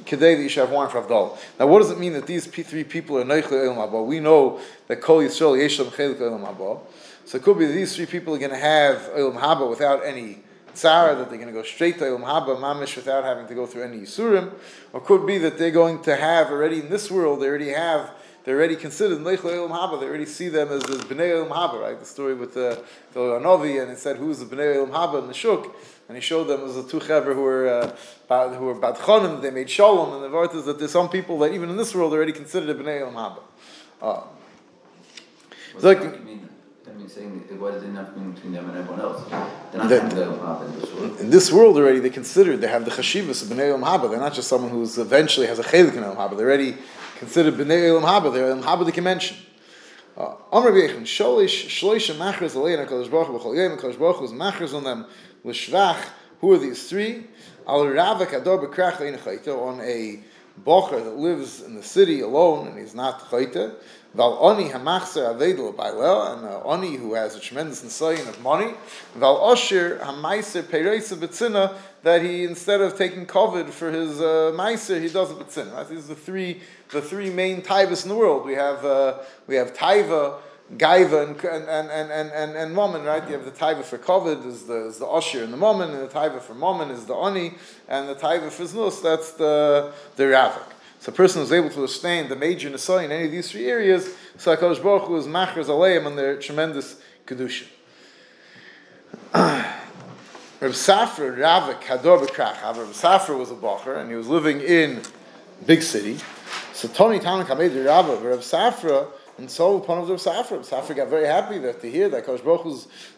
[0.06, 1.38] today that you should have wine for Avdal.
[1.60, 4.04] Now, what does it mean that these three people are neichel elam haba?
[4.04, 6.80] We know that kol yisrael yeshem chelik elam.
[7.26, 10.06] So it could be that these three people are going to have elam haba without
[10.06, 13.56] any tzara, that they're going to go straight to elam haba mamish without having to
[13.56, 14.54] go through any yisurim,
[14.92, 17.70] or it could be that they're going to have already in this world they already
[17.70, 18.12] have.
[18.44, 20.02] They're already considered Neichel Elam Haba.
[20.02, 21.98] They already see them as, as Bnei Elam Haba, right?
[21.98, 22.84] The story with the,
[23.14, 25.74] the Anovi, and it said who's the Bnei Elam Haba in the Shuk,
[26.10, 27.96] and he showed them as the two chaver who were
[28.30, 29.42] uh, who were bad chonim.
[29.42, 31.96] They made shalom, and the word is that there's some people that even in this
[31.96, 33.40] world are already considered a Bnei Elam Haba.
[34.02, 34.24] Uh,
[35.72, 36.02] What's like-
[37.00, 39.24] That saying that what is the enough between them and everyone else?
[39.30, 39.40] They're
[39.82, 41.20] not That- having that happen in this world.
[41.20, 44.10] in this world already, they considered they have the chashivas of Bnei Elam Haba.
[44.10, 46.38] They're not just someone who's eventually has a chelik in Elam Haba.
[46.38, 46.78] They're already
[47.18, 48.32] considered Bnei Elam Haba.
[48.32, 49.38] They're Elam Haba they can mention.
[50.16, 54.26] Uh, Amr B'yechin, Sholish, Shloisha Machras Alein HaKadosh Baruch Hu, B'chol Yom HaKadosh Baruch Hu
[54.26, 55.08] is Machras on them,
[55.44, 55.98] L'shvach,
[56.42, 57.26] who are these three?
[57.68, 60.20] Al Ravak Ador B'krach Lein on a
[60.64, 63.74] bocher that lives in the city alone and he's not chayte.
[64.13, 68.73] Val oni hamachzer avedel bailel, and uh, oni who has a tremendous insight of money.
[69.15, 75.02] Val osher hamaiser pereisa betzina, that he instead of taking covet for his uh, meiser,
[75.02, 75.73] he does it betzina.
[75.73, 75.89] Right?
[75.89, 78.45] These are the three the three main taivas in the world.
[78.45, 80.39] We have uh, we have taiva.
[80.78, 83.23] Gaiva and and and and and, and Momin, right?
[83.28, 86.02] You have the taiva for kovid is the is the osher and the Momin, and
[86.02, 87.56] the taiva for Momin is the oni,
[87.89, 90.73] and the taiva for znus that's the the ravik.
[91.04, 93.68] So a person who's able to withstand the major Nisai in any of these three
[93.68, 96.96] areas, so HaKadosh Baruch Hu is machers aleim on their tremendous
[97.28, 97.66] kedusha.
[99.34, 102.78] Reb Safra Ravik Hador Bekrach.
[102.78, 105.02] Reb Safra was a bacher and he was living in
[105.66, 106.20] big city.
[106.72, 110.52] So Tony Tanak Hamed Rava, Reb Safra, and so upon Reb Safra.
[110.52, 112.66] Reb Safra got very happy that to hear that Kadosh Baruch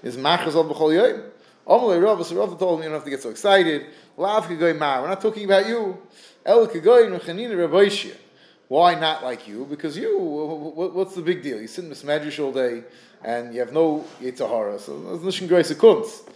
[0.01, 1.23] is, machers al b'chol yoyim.
[1.67, 3.87] Amalei Rav, so Rav told him you don't have to get so excited.
[4.17, 5.01] Lav Kagoy Mar.
[5.01, 5.97] We're not talking about you.
[6.45, 8.15] El Kagoy Nuchanina Rabbeishia.
[8.67, 9.65] Why not like you?
[9.65, 11.61] Because you, what's the big deal?
[11.61, 12.83] You sit in this medrash all day
[13.23, 14.79] and you have no Yitzhahara.
[14.79, 16.27] So there's Nishin Grace Kunz.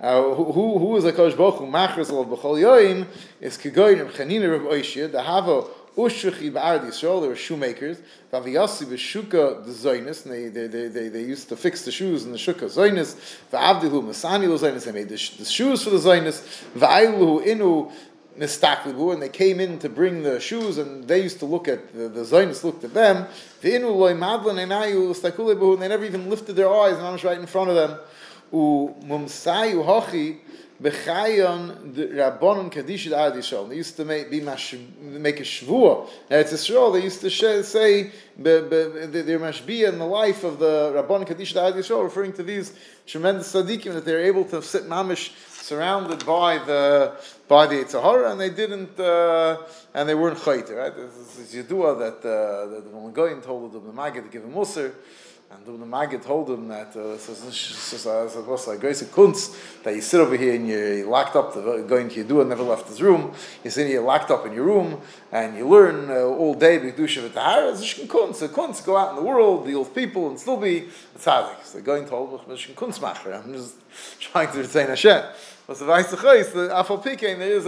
[0.00, 3.06] Uh, who, who is a Kosh Baruch Hu Machras Al B'chol Yoim
[3.40, 5.10] is Kagoy Nuchanina Rabbeishia.
[5.10, 5.64] The Hava
[5.96, 7.98] Ushrichi Ba'ard Yisrael, they were shoemakers.
[8.32, 12.38] Vaviyasi B'shuka the Zaynis, they, they, they, they, used to fix the shoes in the
[12.38, 13.14] Shuka Zaynis.
[13.52, 16.42] Va'avdihu Masani Lo Zaynis, they made the, the shoes for the Zaynis.
[16.76, 17.92] Va'ayluhu Inu
[18.36, 21.94] Nistaklibu, and they came in to bring the shoes, and they used to look at,
[21.94, 23.28] the, the Zaynis looked at them.
[23.62, 27.22] V'inu Loi Madlan Enayu Stakulibu, and they never even lifted their eyes, and I was
[27.22, 28.00] right in front of them.
[28.52, 30.38] U Mumsayu Hachi,
[30.84, 33.70] Bechayon the Rabbanon Kaddish Ad Yisrael.
[33.70, 36.06] They used to make be mash, make a shvua.
[36.28, 36.92] It's Yisrael.
[36.92, 38.60] They used to say they're
[39.40, 42.74] mashbia in the life of the Rabbanon Kaddish Ad Yisrael, referring to these
[43.06, 47.14] tremendous tzaddikim that they're able to sit mamish surrounded by the
[47.48, 49.62] by the Yitzhahara, and they didn't uh,
[49.94, 50.76] and they weren't chayte.
[50.76, 50.94] Right?
[50.94, 54.92] This is Yidua that uh, that the Goyin told the Maggid to give him musar.
[55.54, 57.16] And the Maggid told him that uh,
[58.42, 62.08] was like grace kunz that you sit over here and you're locked up, the, going
[62.08, 63.32] to Yidua, never left his room.
[63.62, 66.92] You sit here locked up in your room and you learn uh, all day the
[66.92, 67.70] Kedusha V'Tahara.
[67.72, 70.88] A kunz, a kunz, go out in the world, deal with people and still be
[71.14, 71.64] a tzaddik.
[71.64, 73.44] So the Goyin told him, kunz macher.
[73.44, 73.76] I'm just
[74.18, 75.24] trying to retain Hashem.
[75.66, 76.16] But there is a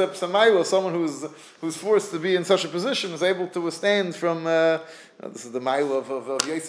[0.09, 1.25] Psamayla, someone who's,
[1.63, 4.81] who's forced to be in such a position, is able to withstand from, uh,
[5.23, 6.43] this is the Maila of, of, of.
[6.43, 6.67] This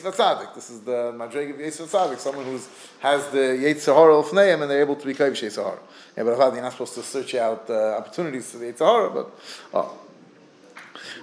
[0.69, 2.57] is the Madreg of Yetzer Tzadik, someone who
[2.99, 5.77] has the Yetzer of Fneim and they're able to be Kaivish Yetzer.
[6.15, 9.29] Yeah, but you're not supposed to search out uh, opportunities for the Yetzer but,
[9.73, 9.97] oh.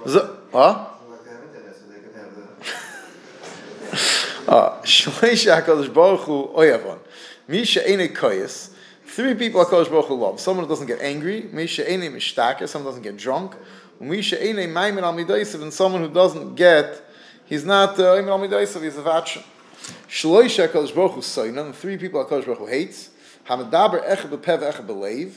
[0.06, 0.86] So, huh?
[4.84, 6.98] Shleish HaKadosh Baruch Hu Oyavon.
[7.48, 8.73] Misha Ene Koyes.
[9.14, 10.40] Three people HaKadosh Baruch Hu love.
[10.40, 11.48] Someone who doesn't get angry.
[11.52, 12.68] Misha Ene Mishtaker.
[12.68, 13.54] Someone who doesn't get drunk.
[14.00, 15.62] Misha Ene Maimin Al Midaisav.
[15.62, 17.00] And someone who doesn't get,
[17.44, 19.44] he's not uh, Maimin Al Midaisav, he's a Vachon.
[20.08, 21.72] Shleish HaKadosh Baruch Hu Soinan.
[21.72, 23.10] Three people HaKadosh Baruch Hu hates.
[23.46, 25.34] Hamadaber Echad Bepev Echad Belev.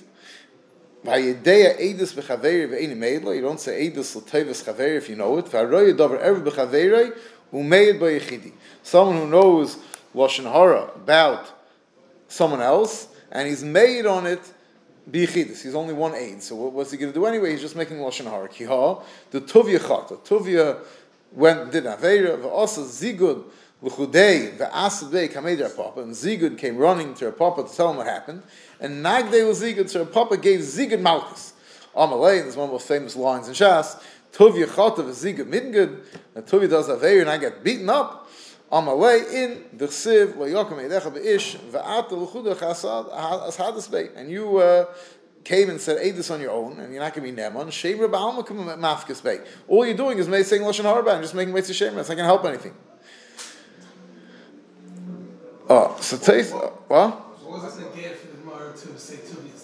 [1.06, 3.36] Vayedeya edus b'chaveri ve'eni meidlo.
[3.36, 5.46] You don't say edus l'tevis chaveri if you know it.
[5.46, 7.16] V'aroya davar ever b'chaveri
[7.54, 8.54] u'meid b'yechidi.
[8.82, 9.78] Someone who knows
[10.16, 11.46] lashon hara about
[12.28, 14.42] someone else and he's made on it
[15.10, 15.64] b'yechidus.
[15.64, 16.42] He's only one aid.
[16.44, 17.52] So what, what's he going to do anyway?
[17.52, 18.48] He's just making lashon hara.
[18.50, 20.18] Kiha the tuvya chata.
[20.20, 20.80] Tuvia
[21.32, 23.44] went did avera v'asa zigud
[23.82, 27.98] l'chudei v'asad bei kamed papa and zigud came running to her papa to tell him
[27.98, 28.44] what happened.
[28.80, 31.54] And Nagde was Zigud, so her papa gave Zigud Malchus.
[31.96, 34.00] Amalei, is one of the famous lines in Shas.
[34.32, 36.04] Tuvya Chotav is Zigud Midgud,
[36.36, 38.27] and Tuvya does Aveir, and I get beaten up.
[38.72, 44.12] Amalei in the Siv, Layokim Eidecha Be'ish, Va'ata L'chuda Chasad, Ashadis Beit.
[44.16, 44.86] And you uh,
[45.44, 47.68] came and said, Aid this on your own, and you're not going to be Neman.
[47.68, 49.42] Shemer Ba'almakum Mafkas Beit.
[49.68, 52.00] All you're doing is saying Lashon Harbah, and just making Mitzvah Shemer.
[52.00, 52.74] It's not going to help anything.
[55.70, 57.44] Oh, so taste, uh, what?
[57.44, 59.58] What was it again for the Gemara to say Tuvi's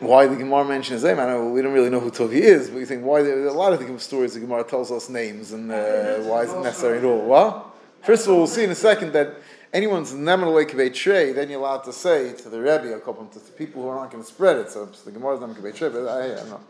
[0.00, 1.18] why the Gemara mentions his name.
[1.18, 3.52] I know we don't really know who Tovi is, but you think why there a
[3.52, 6.98] lot of the stories the Gemara tells us names and uh, why is it necessary
[6.98, 7.26] at all?
[7.26, 7.65] Well,
[8.06, 9.34] first of all, we'll see in a second that
[9.72, 13.40] anyone's never like trey, then you're allowed to say to the Rebbe a couple to
[13.52, 14.70] people who are not going to spread it.
[14.70, 16.60] So, the Gemara's kibay trey, but I, I don't know.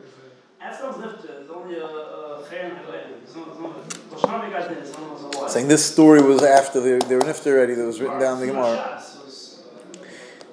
[5.49, 7.75] Saying this story was after they, they were already.
[7.75, 9.03] That was written down in the Gemara.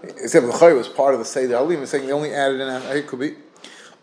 [0.04, 1.80] Except the Chay was part of the Seder Alim.
[1.80, 2.98] He's saying they only added in.
[2.98, 3.36] It could be.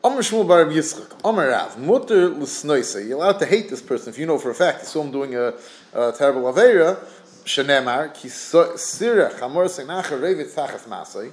[0.03, 3.07] Amr Shmuel Bar Yitzchak, Amr Rav, Mutter l'snoise.
[3.07, 5.13] You're allowed to hate this person if you know for a fact you saw him
[5.13, 5.53] doing a,
[5.93, 6.97] a terrible avera.
[7.45, 11.31] Shenemar ki sira chamor seinacha revet tachas masay.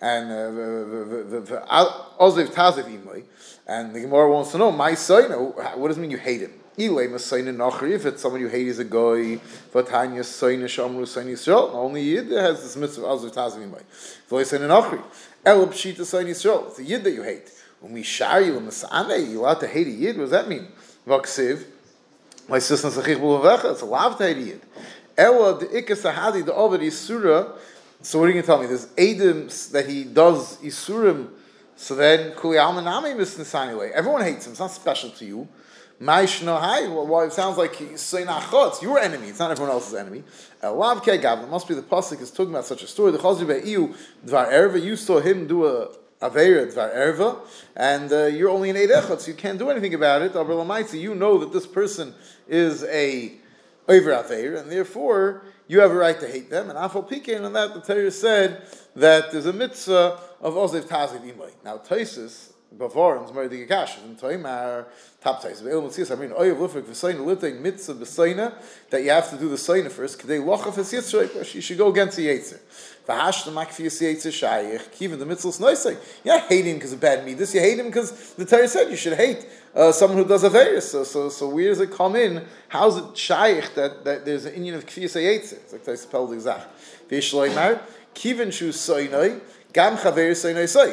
[0.00, 3.24] and uh, Oziv Taziv Imlay,
[3.66, 5.30] and the Gemara wants to know my son.
[5.30, 6.54] What does it mean you hate him?
[6.78, 7.90] Ilay Masaina Nachri.
[7.90, 9.38] If it's someone you hate, is a guy.
[9.74, 11.74] Vatanya Saina Shamru Saina Yisrael.
[11.74, 13.82] Only Yid has this mitzvah of Oziv Taziv Imlay.
[14.30, 15.02] V'lay Saina Nachri.
[15.44, 16.68] El Pshita Saina Yisrael.
[16.68, 17.50] It's a Yid that you hate.
[17.80, 20.16] When we share you in the Masane, you allowed to hate a Yid.
[20.16, 20.68] What does that mean?
[21.06, 21.64] Vaksiv.
[22.48, 23.72] My sister Sachich Bulavecha.
[23.72, 24.60] It's allowed to hate a Yid.
[25.16, 27.52] Ella the Ikas Sahadi the Ovid Surah.
[28.02, 28.66] So what are you going to tell me?
[28.66, 31.28] There's Adams that he does Isurim.
[31.76, 33.90] So then Kuli Almanami Misnasani anyway.
[33.94, 34.52] Everyone hates him.
[34.52, 35.48] It's not special to you.
[36.00, 37.06] Maishnohai.
[37.06, 39.28] Well, it sounds like It's ah, your enemy.
[39.28, 40.22] It's not everyone else's enemy.
[40.62, 41.42] Uh, Elav Gav.
[41.42, 43.12] It must be the pasuk is talking about such a story.
[43.12, 43.94] The Chazri Be'iu
[44.26, 44.82] Dvar Erva.
[44.82, 45.88] You saw him do a
[46.20, 47.38] Aveira Dvar Erva,
[47.76, 50.34] and uh, you're only an Eid Echad, so you can't do anything about it.
[50.94, 52.14] You know that this person
[52.46, 53.32] is a
[53.88, 56.68] over Aveir, and therefore you have a right to hate them.
[56.68, 58.62] And Afal Pikein on that, the Torah said
[58.96, 61.52] that there's a mitzvah of Ozev Taziv Imay.
[61.64, 64.86] Now, Taisis, Bavarans, Mari Digakash, and Toimar,
[65.20, 68.54] top Mitzvah, I mean, Oyev Lufik, V'sayna, Litteng, Mitzvah, B'sayna,
[68.90, 71.88] that you have to do the Sayna first, Kedei Lochaf Es Yitzray, you should go
[71.88, 72.58] against the Yetzer.
[73.10, 73.44] V'hash
[75.18, 75.96] the Mitzvah's noising.
[76.22, 78.96] You're not hating because of bad This You hate him because the Torah said you
[78.96, 79.44] should hate
[79.74, 80.80] uh, someone who does a.
[80.80, 82.44] So, so, so where does it come in?
[82.68, 86.30] How is it shaykh that, that there's an Indian of kfiyas like spelled.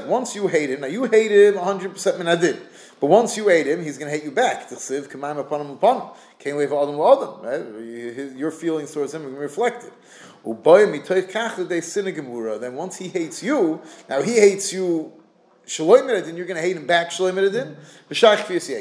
[0.07, 2.59] Once you hate him, now you hate him 100% minadin.
[2.99, 4.71] But once you hate him, he's going to hate you back.
[4.71, 8.37] Upon him upon him.
[8.37, 9.91] Your feelings towards him are going to be reflected.
[12.59, 15.13] Then once he hates you, now he hates you
[15.67, 17.11] Shalom you're going to hate him back.
[17.11, 17.75] Shalom Miradin,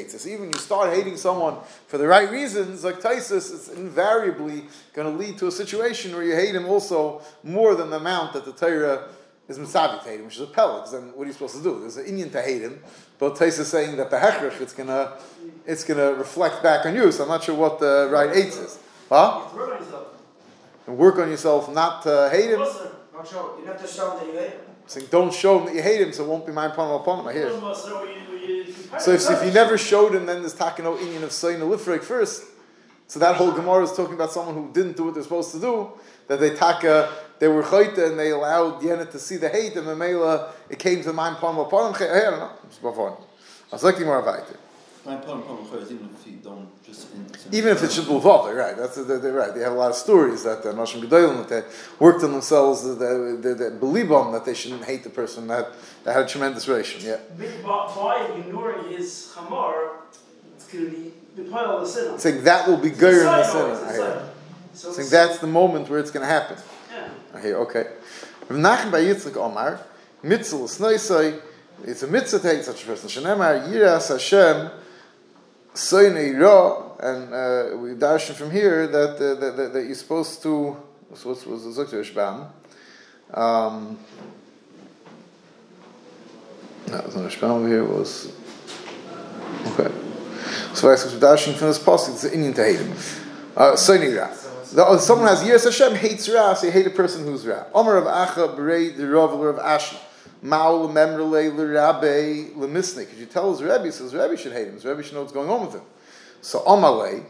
[0.09, 5.11] So even you start hating someone for the right reasons, like Taisus, it's invariably going
[5.11, 8.45] to lead to a situation where you hate him also more than the amount that
[8.45, 9.09] the Torah
[9.49, 10.83] is mitzavit hate him, which is a pellet.
[10.83, 11.81] Because then what are you supposed to do?
[11.81, 12.81] There's an Indian to hate him,
[13.19, 15.11] but Taisus is saying that the hechrich it's going to
[15.65, 17.11] it's to reflect back on you.
[17.11, 18.79] So I'm not sure what the right eight is.
[19.09, 19.41] Huh?
[20.87, 22.59] And work on yourself not to hate him.
[22.59, 23.57] Don't show.
[23.59, 26.01] You have to show that you hate him saying, don't show him that you hate
[26.01, 27.27] him, so it won't be my upon upon him.
[27.27, 27.49] I hear.
[28.99, 32.03] So if, if you never showed him, then there's talking no Indian of saying lifrik
[32.03, 32.43] first.
[33.07, 35.59] So that whole Gemara is talking about someone who didn't do what they're supposed to
[35.59, 35.91] do.
[36.27, 39.87] That they taka, they were chayta and they allowed Yena to see the hate, and
[39.87, 42.09] Mamela, it came to mind upon upon him.
[42.09, 42.51] I don't know.
[42.65, 43.17] It's before.
[43.71, 44.57] I was looking more about it
[47.51, 48.75] even if it's just Bulvata, right?
[48.75, 49.53] That's they're, they're, right.
[49.53, 51.65] They have a lot of stories that the Nashim Gedolim that
[51.99, 55.71] worked on themselves, that they, they, believe on that they shouldn't hate the person that,
[56.03, 57.01] that had a tremendous relation.
[57.05, 57.19] Yeah.
[57.63, 59.91] By ignoring his chamar,
[60.55, 62.19] it's going to be the pile of the sinner.
[62.19, 63.85] Saying that will be good in the sinner.
[63.85, 64.29] I hear.
[64.73, 66.57] So Saying that's the moment where it's going to happen.
[66.91, 67.09] Yeah.
[67.33, 67.57] I hear.
[67.59, 67.87] Okay.
[68.49, 69.79] Rav Nachman bar Yitzchak Omar,
[70.21, 71.41] mitzvah snoisai.
[71.85, 73.07] It's a mitzvah to hate such a person.
[73.07, 74.71] Shenemar yiras Hashem.
[75.77, 80.41] Soine Ra, and uh, we dash from here that, uh, that, that, that, you're supposed
[80.41, 80.75] to.
[81.09, 82.47] What was the Zokter Ishbam?
[83.31, 83.99] Um,
[86.87, 88.33] it was not Ishbam over here, was.
[89.67, 89.93] Okay.
[90.73, 92.91] So I was dashing from this post, it's an Indian him.
[93.55, 94.33] Uh, Soine Ra.
[94.73, 97.65] The, someone has yes Hashem hates Ra, so you hate a person who's Ra.
[97.75, 99.99] Omer of Acha, Berei, the Rav of Ashna.
[100.41, 103.07] Maul memrele l'rabbe lemisne.
[103.09, 103.91] Could you tell his Rebbe?
[103.91, 104.75] So his Rebbe should hate him.
[104.75, 105.81] His Rebbe should know what's going on with him.
[106.41, 107.23] So Amalei,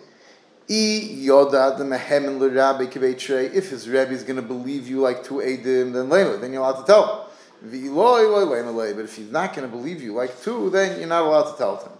[0.70, 5.24] i yoda the mehem l'rabbe kibei If his Rebbe is going to believe you like
[5.24, 7.28] two edim, then later, then you're allowed to tell him.
[7.62, 7.74] But
[9.06, 11.78] if he's not going to believe you like two, then you're not allowed to tell
[11.78, 11.91] him.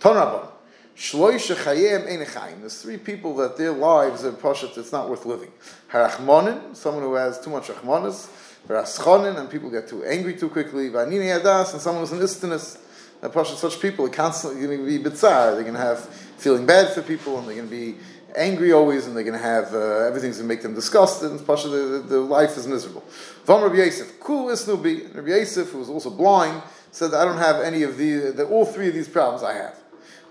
[0.00, 0.48] Tonabon.
[0.94, 5.50] There's three people that their lives are poshet, it's not worth living.
[5.90, 8.28] Harachmonin, someone who has too much rachmonis,
[8.68, 10.88] Raschonin, and people get too angry too quickly.
[10.88, 12.78] Vanini Adas, and someone who's an istinus.
[13.22, 15.54] And such people are constantly going to be bizarre.
[15.54, 16.00] They're going to have
[16.38, 17.96] feeling bad for people, and they're going to be
[18.36, 21.46] angry always, and they're going to have uh, everything's going to make them disgusted, and
[21.46, 23.04] Pasha, the, the, life is miserable.
[23.46, 25.14] Vam Rabbi Yosef, cool isnubi.
[25.14, 28.88] Rabbi Yosef, who was also blind, said, I don't have any of the, all three
[28.88, 29.78] of these problems I have.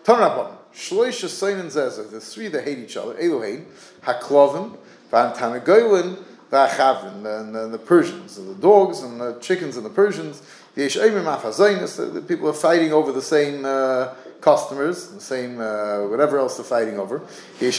[0.04, 3.68] Tanabon, Shloisha Seinen Zezer, the three that hate each other, Elohim,
[4.04, 4.78] Haklovim,
[5.10, 9.90] Van Tanagoylin, the and the, the Persians, and the dogs and the chickens and the
[9.90, 10.42] Persians.
[10.76, 16.66] The people are fighting over the same uh, customers, the same uh, whatever else they're
[16.66, 17.22] fighting over.
[17.60, 17.72] They,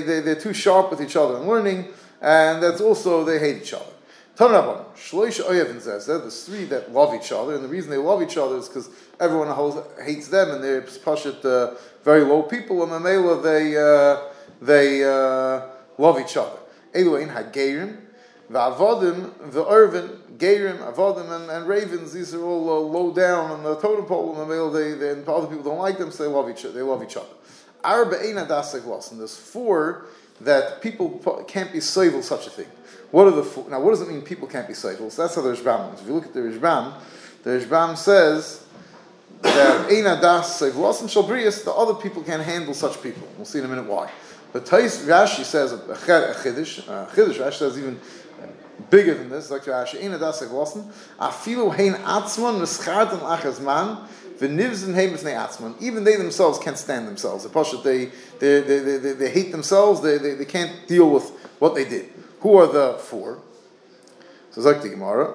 [0.00, 1.88] they, they're too sharp with each other in learning,
[2.22, 3.84] and that's also they hate each other.
[4.36, 8.88] There's three that love each other, and the reason they love each other is because
[9.20, 9.48] everyone
[10.02, 10.86] hates them, and they're
[11.44, 14.27] uh, very low people, and Mamela they uh,
[14.60, 15.62] they uh,
[15.98, 16.58] love each other.
[16.94, 17.98] Eluin Hagerim,
[18.50, 22.12] the avodim, the irvin, gerim, avodim, and, and ravens.
[22.12, 25.46] These are all uh, low down on the totem pole, and they, they, and other
[25.46, 26.74] people don't like them, so they love each other.
[26.74, 27.28] They love each other.
[27.84, 28.36] Arba and
[29.20, 30.06] there's four
[30.40, 32.66] that people can't be civil such a thing.
[33.10, 33.68] What are the four?
[33.70, 35.10] Now, what does it mean people can't be civil?
[35.10, 36.00] So that's how the Rishbam is.
[36.00, 36.94] If you look at the Rishbam,
[37.42, 38.64] the Rishbam says
[39.42, 40.20] that eina
[40.74, 43.26] los and shalbrius, the other people can't handle such people.
[43.36, 44.10] We'll see in a minute why.
[44.52, 46.78] But Tais Rashi says a chiddush.
[46.88, 48.00] A chiddush Rashi says even
[48.90, 49.50] bigger than this.
[49.50, 50.90] Like Rashi, eina das losen.
[51.18, 54.08] Afilu hein atzman mischarten achas man.
[54.38, 55.80] V'nivzin heimus atzman.
[55.82, 57.44] Even they themselves can't stand themselves.
[57.44, 58.06] The Pasha, they,
[58.38, 60.00] they, they, they, hate themselves.
[60.00, 61.28] They, they, they can't deal with
[61.58, 62.10] what they did.
[62.40, 63.42] Who are the four?
[64.52, 65.34] So Zak the Gemara.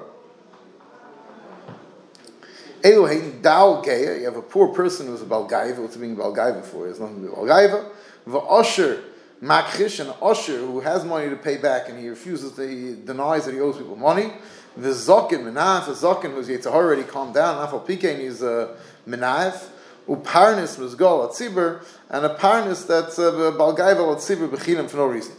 [2.82, 4.20] Elohein dal geya.
[4.20, 5.80] You have a poor person who's a balgaiva.
[5.80, 6.86] What's being balgaiva for?
[6.86, 7.90] There's nothing to do with balgaiva.
[8.28, 9.02] V'osher
[9.42, 13.46] makrish, an usher who has money to pay back and he refuses to, he denies
[13.46, 14.32] that he owes people money.
[14.76, 17.66] The zokin menaf, a zokin who's yet already calmed down.
[17.66, 18.76] Nafal pikein is a
[19.08, 19.70] menaf.
[20.08, 25.06] Uparnis mizgol at tzibur, and a parnis that's a balgaiva at tzibur bechinim for no
[25.06, 25.34] reason.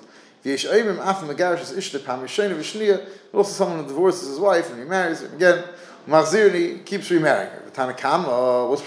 [0.44, 3.06] V'yesh af megarish is ishte pam yishayna v'shniya.
[3.32, 5.64] Also someone who divorces his wife and remarries her again.
[6.06, 7.62] Machzirni keeps remarrying her.
[7.72, 8.82] Tanakam, uh, what's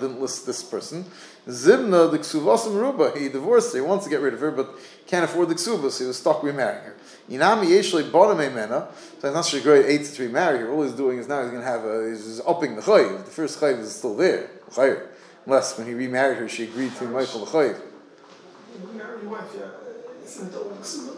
[0.00, 1.04] didn't list this person.
[1.48, 4.70] Zibna, the ksuvasim ruba, he divorced her, he wants to get rid of her, but
[5.08, 6.94] can't afford the ksuvas, so he was stuck remarrying her.
[7.28, 8.86] Inami yeshlei bottom emena,
[9.18, 11.42] so it's not such a great eight to remarry her, all he's doing is now
[11.42, 14.14] he's going to have a, he's just upping the chayiv, the first chayiv is still
[14.16, 15.02] there, chayiv.
[15.44, 17.80] Unless when he remarried her, she agreed to Michael the chayiv.
[20.24, 21.16] Ksuba?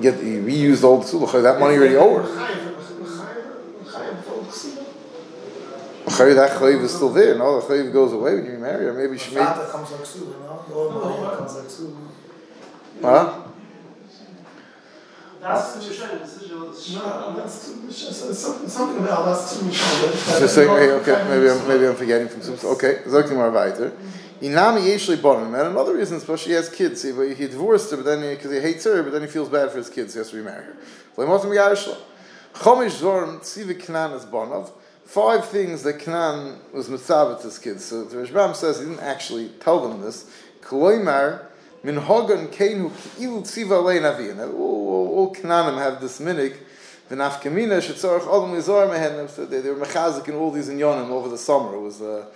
[0.00, 2.28] Get, he reused the tzulach, that money already owed her.
[2.28, 4.84] Chayiv, chayiv, chayiv, all ksuba.
[4.84, 8.92] Chayiv, that chayiv is still there, no, the chayiv goes away when you remarry her,
[8.92, 10.34] maybe she made, comes like soup, you?
[10.68, 11.94] The old money comes like soup.
[13.02, 13.42] huh?
[15.40, 16.18] That's the Mishnah.
[16.18, 19.76] This is your- No, that's too Something, something about that's too much.
[20.50, 22.70] Saying, hey, okay, maybe I'm, maybe I'm forgetting from some.
[22.72, 23.92] Okay, Zok more weiter.
[24.42, 25.46] Inami yeshli bonim.
[25.58, 27.02] And another reason, especially she has kids.
[27.02, 29.70] He, he divorced her, but then because he, hates her, but then he feels bad
[29.70, 30.14] for his kids.
[30.14, 30.76] He has to remarry her.
[32.54, 34.70] Chomish zorim tziva knan is bonov.
[35.08, 37.82] Five things that Knan was mitzvah to his kids.
[37.86, 40.30] So the Rishbam says he didn't actually tell them this.
[40.60, 41.46] Kloimar
[41.82, 44.38] min hogan keinu ilu tziva lein avin.
[44.38, 46.58] All, all, all have this minig.
[47.08, 49.30] V'nafkamina shetzorach adam lizor mehen.
[49.30, 51.76] So they, they were mechazik in all these inyonim over the summer.
[51.76, 52.26] It was a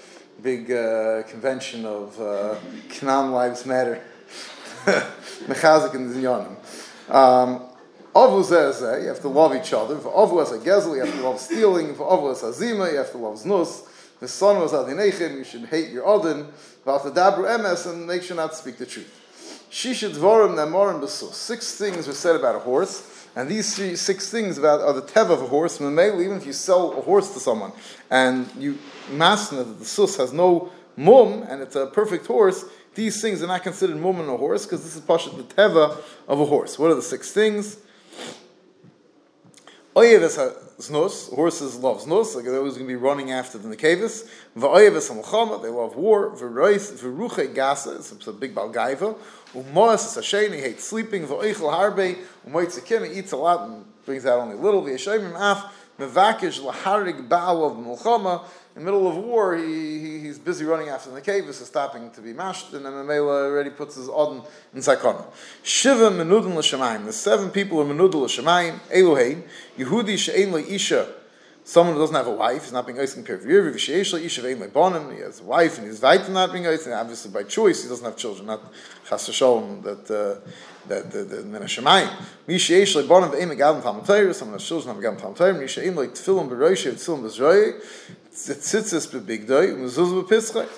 [0.43, 2.55] big uh, convention of uh,
[2.89, 4.03] Knan Lives Matter.
[5.45, 7.15] mechazik in the inyonim.
[7.15, 7.69] Um,
[8.15, 9.99] Avu zeh you have to love each other.
[9.99, 11.95] For avu as a gezel, you have to love stealing.
[11.95, 13.89] For avu as a zima, you have to love znus.
[14.21, 16.47] The son was adinechin, you should hate your odin.
[16.87, 19.21] V'al dabru emes, and make sure not to speak the truth.
[19.73, 21.33] Besus.
[21.33, 25.31] Six things were said about a horse, and these six things about are the teva
[25.31, 25.79] of a horse.
[25.79, 27.73] Memele, even if you sell a horse to someone
[28.11, 33.23] and you masna that the sus has no mum and it's a perfect horse, these
[33.23, 35.97] things are not considered mum in a horse because this is pashat the teva
[36.29, 36.79] of a horse.
[36.79, 37.79] What are the six things?
[39.95, 40.39] Oyeves
[40.79, 44.25] znus, horses love znus, like they're always going to be running after the caves.
[44.57, 46.31] V'oyeves hamachama, they love war.
[46.31, 49.15] V'rois, v'ruche gasa, it's a big balgaiva.
[49.55, 51.27] Umoas is a shame, he hates sleeping.
[51.27, 52.17] V'oichel harbe,
[52.49, 54.83] umoitzekim, he eats a lot and brings out only little.
[54.83, 55.71] V'yeshayim af,
[56.07, 58.45] mevakish laharig ba'al of melchama.
[58.75, 62.11] In the middle of war, he, he, he's busy running after the cave, so stopping
[62.13, 64.43] to be mashed, and then Mamela already puts his odin
[64.73, 65.27] in Sakona.
[65.63, 67.05] Shiva menudin l'shamayim.
[67.05, 68.79] The seven people are menudin l'shamayim.
[68.91, 69.43] Elohein,
[69.77, 71.07] Yehudi she'ein isha.
[71.65, 73.71] Someone who doesn't have a wife, he's not being oising per year.
[73.71, 75.15] V'she'esh isha ve'ein le'bonim.
[75.15, 76.95] He has a wife, and he's vayt not being oising.
[76.95, 78.73] Obviously by choice, he doesn't have children, not
[79.07, 80.41] chas v'sholem, that, uh,
[80.89, 82.11] that, that, that, min ha-shamayim.
[82.47, 84.35] Mi me'gadim talmud Torah.
[84.35, 85.55] Someone has children, have me'gadim talmud Torah.
[85.55, 87.75] Mi she'ein le'tfilim b'roishe v'tfilim b'zroi.
[88.33, 90.69] tzitzis bebigdoi, mezuz bepischai.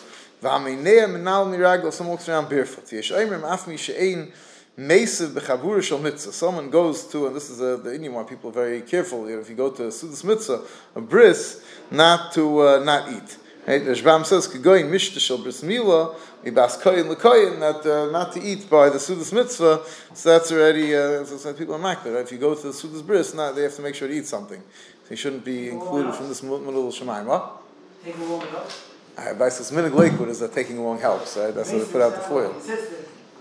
[0.43, 2.93] V'aminea menal miraglo, someone walks around barefoot.
[2.93, 4.33] Yesh af mi she'ein
[4.79, 6.33] mesiv b'chabura shal mitzvah.
[6.33, 9.37] Someone goes to, and this is a, the Indian one, people are very careful, you
[9.37, 10.63] know, if you go to a Sudas mitzvah,
[10.97, 13.39] a bris, not to uh, not eat.
[13.67, 13.83] Right?
[13.83, 18.43] The Shbam says, "Kegoyin mishta shel bris mila, ibas koyin lekoyin," that uh, not to
[18.43, 19.81] eat by the Sudas mitzvah.
[20.13, 22.21] So that's already uh, so, so people are makbid.
[22.23, 24.27] If you go to the Sudas bris, not, they have to make sure to eat
[24.27, 24.61] something.
[25.05, 27.25] So you shouldn't be included from this middle of Shemaim.
[27.25, 27.63] What?
[28.05, 28.71] Take a woman up.
[29.17, 31.37] I by this minig Lakewood is that taking along helps.
[31.37, 31.55] Right?
[31.55, 32.55] That's what they put out the foil.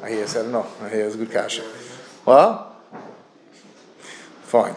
[0.01, 0.25] I hear.
[0.25, 0.67] I don't know.
[0.81, 1.63] I hear it's a good kasha.
[2.25, 2.77] Well,
[4.43, 4.75] fine.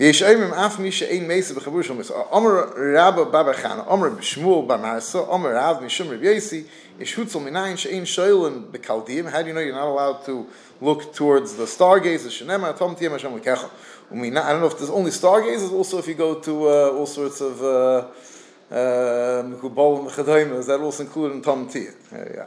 [0.00, 2.14] ויש אומרים אף מי שאין מייסה בחיבור של מסע.
[2.30, 2.50] אומר
[2.96, 6.62] רבא בבר חנה, אומר בשמואל בר מרסה, אומר רב משום רב יסי,
[7.00, 9.26] יש הוצל מניין שאין שואלן בקלדיים.
[9.26, 10.46] How do you know you're not allowed to
[10.82, 12.30] look towards the stargazers?
[12.30, 13.66] שנאמר, תום תהיה משם לקחה.
[14.12, 17.40] I don't know if there's only stargazers, also if you go to uh, all sorts
[17.40, 18.06] of uh,
[18.72, 21.92] um, who bowl in the Chedaimas, that also included in Tom Tia.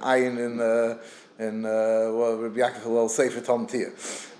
[0.01, 0.97] Ayin in uh,
[1.38, 3.90] in uh, Rabbi Yaakov Hillel Sefer Tom Tia.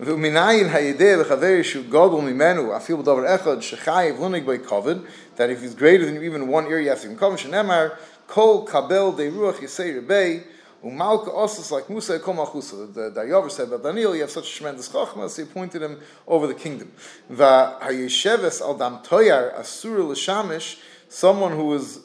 [0.01, 5.61] V'minayin hayideh v'chaveri shu godol mimenu afil b'davar echad shechayiv lunig by covered that if
[5.61, 7.96] he's greater than even one ear, you have to come shenemar
[8.26, 10.42] kol kabel de ruach yisei rebei
[10.84, 12.92] umalka osas like Musa kol malchusa.
[12.92, 16.49] The Daryover said about Daniel, you have such tremendous chachma, so he appointed him over
[16.49, 16.90] the kingdom.
[17.30, 22.01] V'hayesheves al dam toyar asur l'shamish someone who is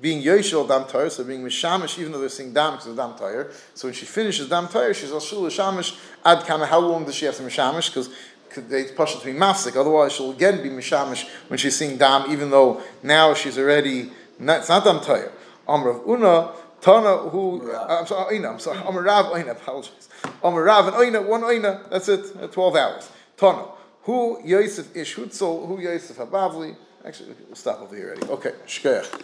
[0.00, 3.14] being Yoshel Dam Torah, so being Mishamish, even though they're saying Dam because of Dam
[3.14, 3.52] Torah.
[3.74, 6.66] So when she finishes Dam Torah, she's also Mishamish Ad Kana.
[6.66, 7.88] How long does she have to Mishamish?
[7.88, 8.10] Because
[8.56, 9.76] they push it to be mafsik.
[9.76, 14.10] Otherwise, she'll again be mishamish when she's seeing dam, even though now she's already.
[14.38, 15.30] Not, it's not dam tayr.
[15.68, 18.38] Amr of Una Tana who I'm sorry.
[18.38, 18.78] Oina, I'm sorry.
[18.78, 19.50] Amr Rav Oina.
[19.50, 20.08] Apologies.
[20.42, 21.26] Amr Rav and Oina.
[21.26, 21.88] One Oina.
[21.90, 22.24] That's it.
[22.40, 23.10] Uh, Twelve hours.
[23.36, 23.66] Tana
[24.02, 26.76] who Yosef Ish Hutzel who Yosef Habavli.
[27.04, 28.26] Actually, we'll stop over here already.
[28.28, 29.22] Okay, shkoyach.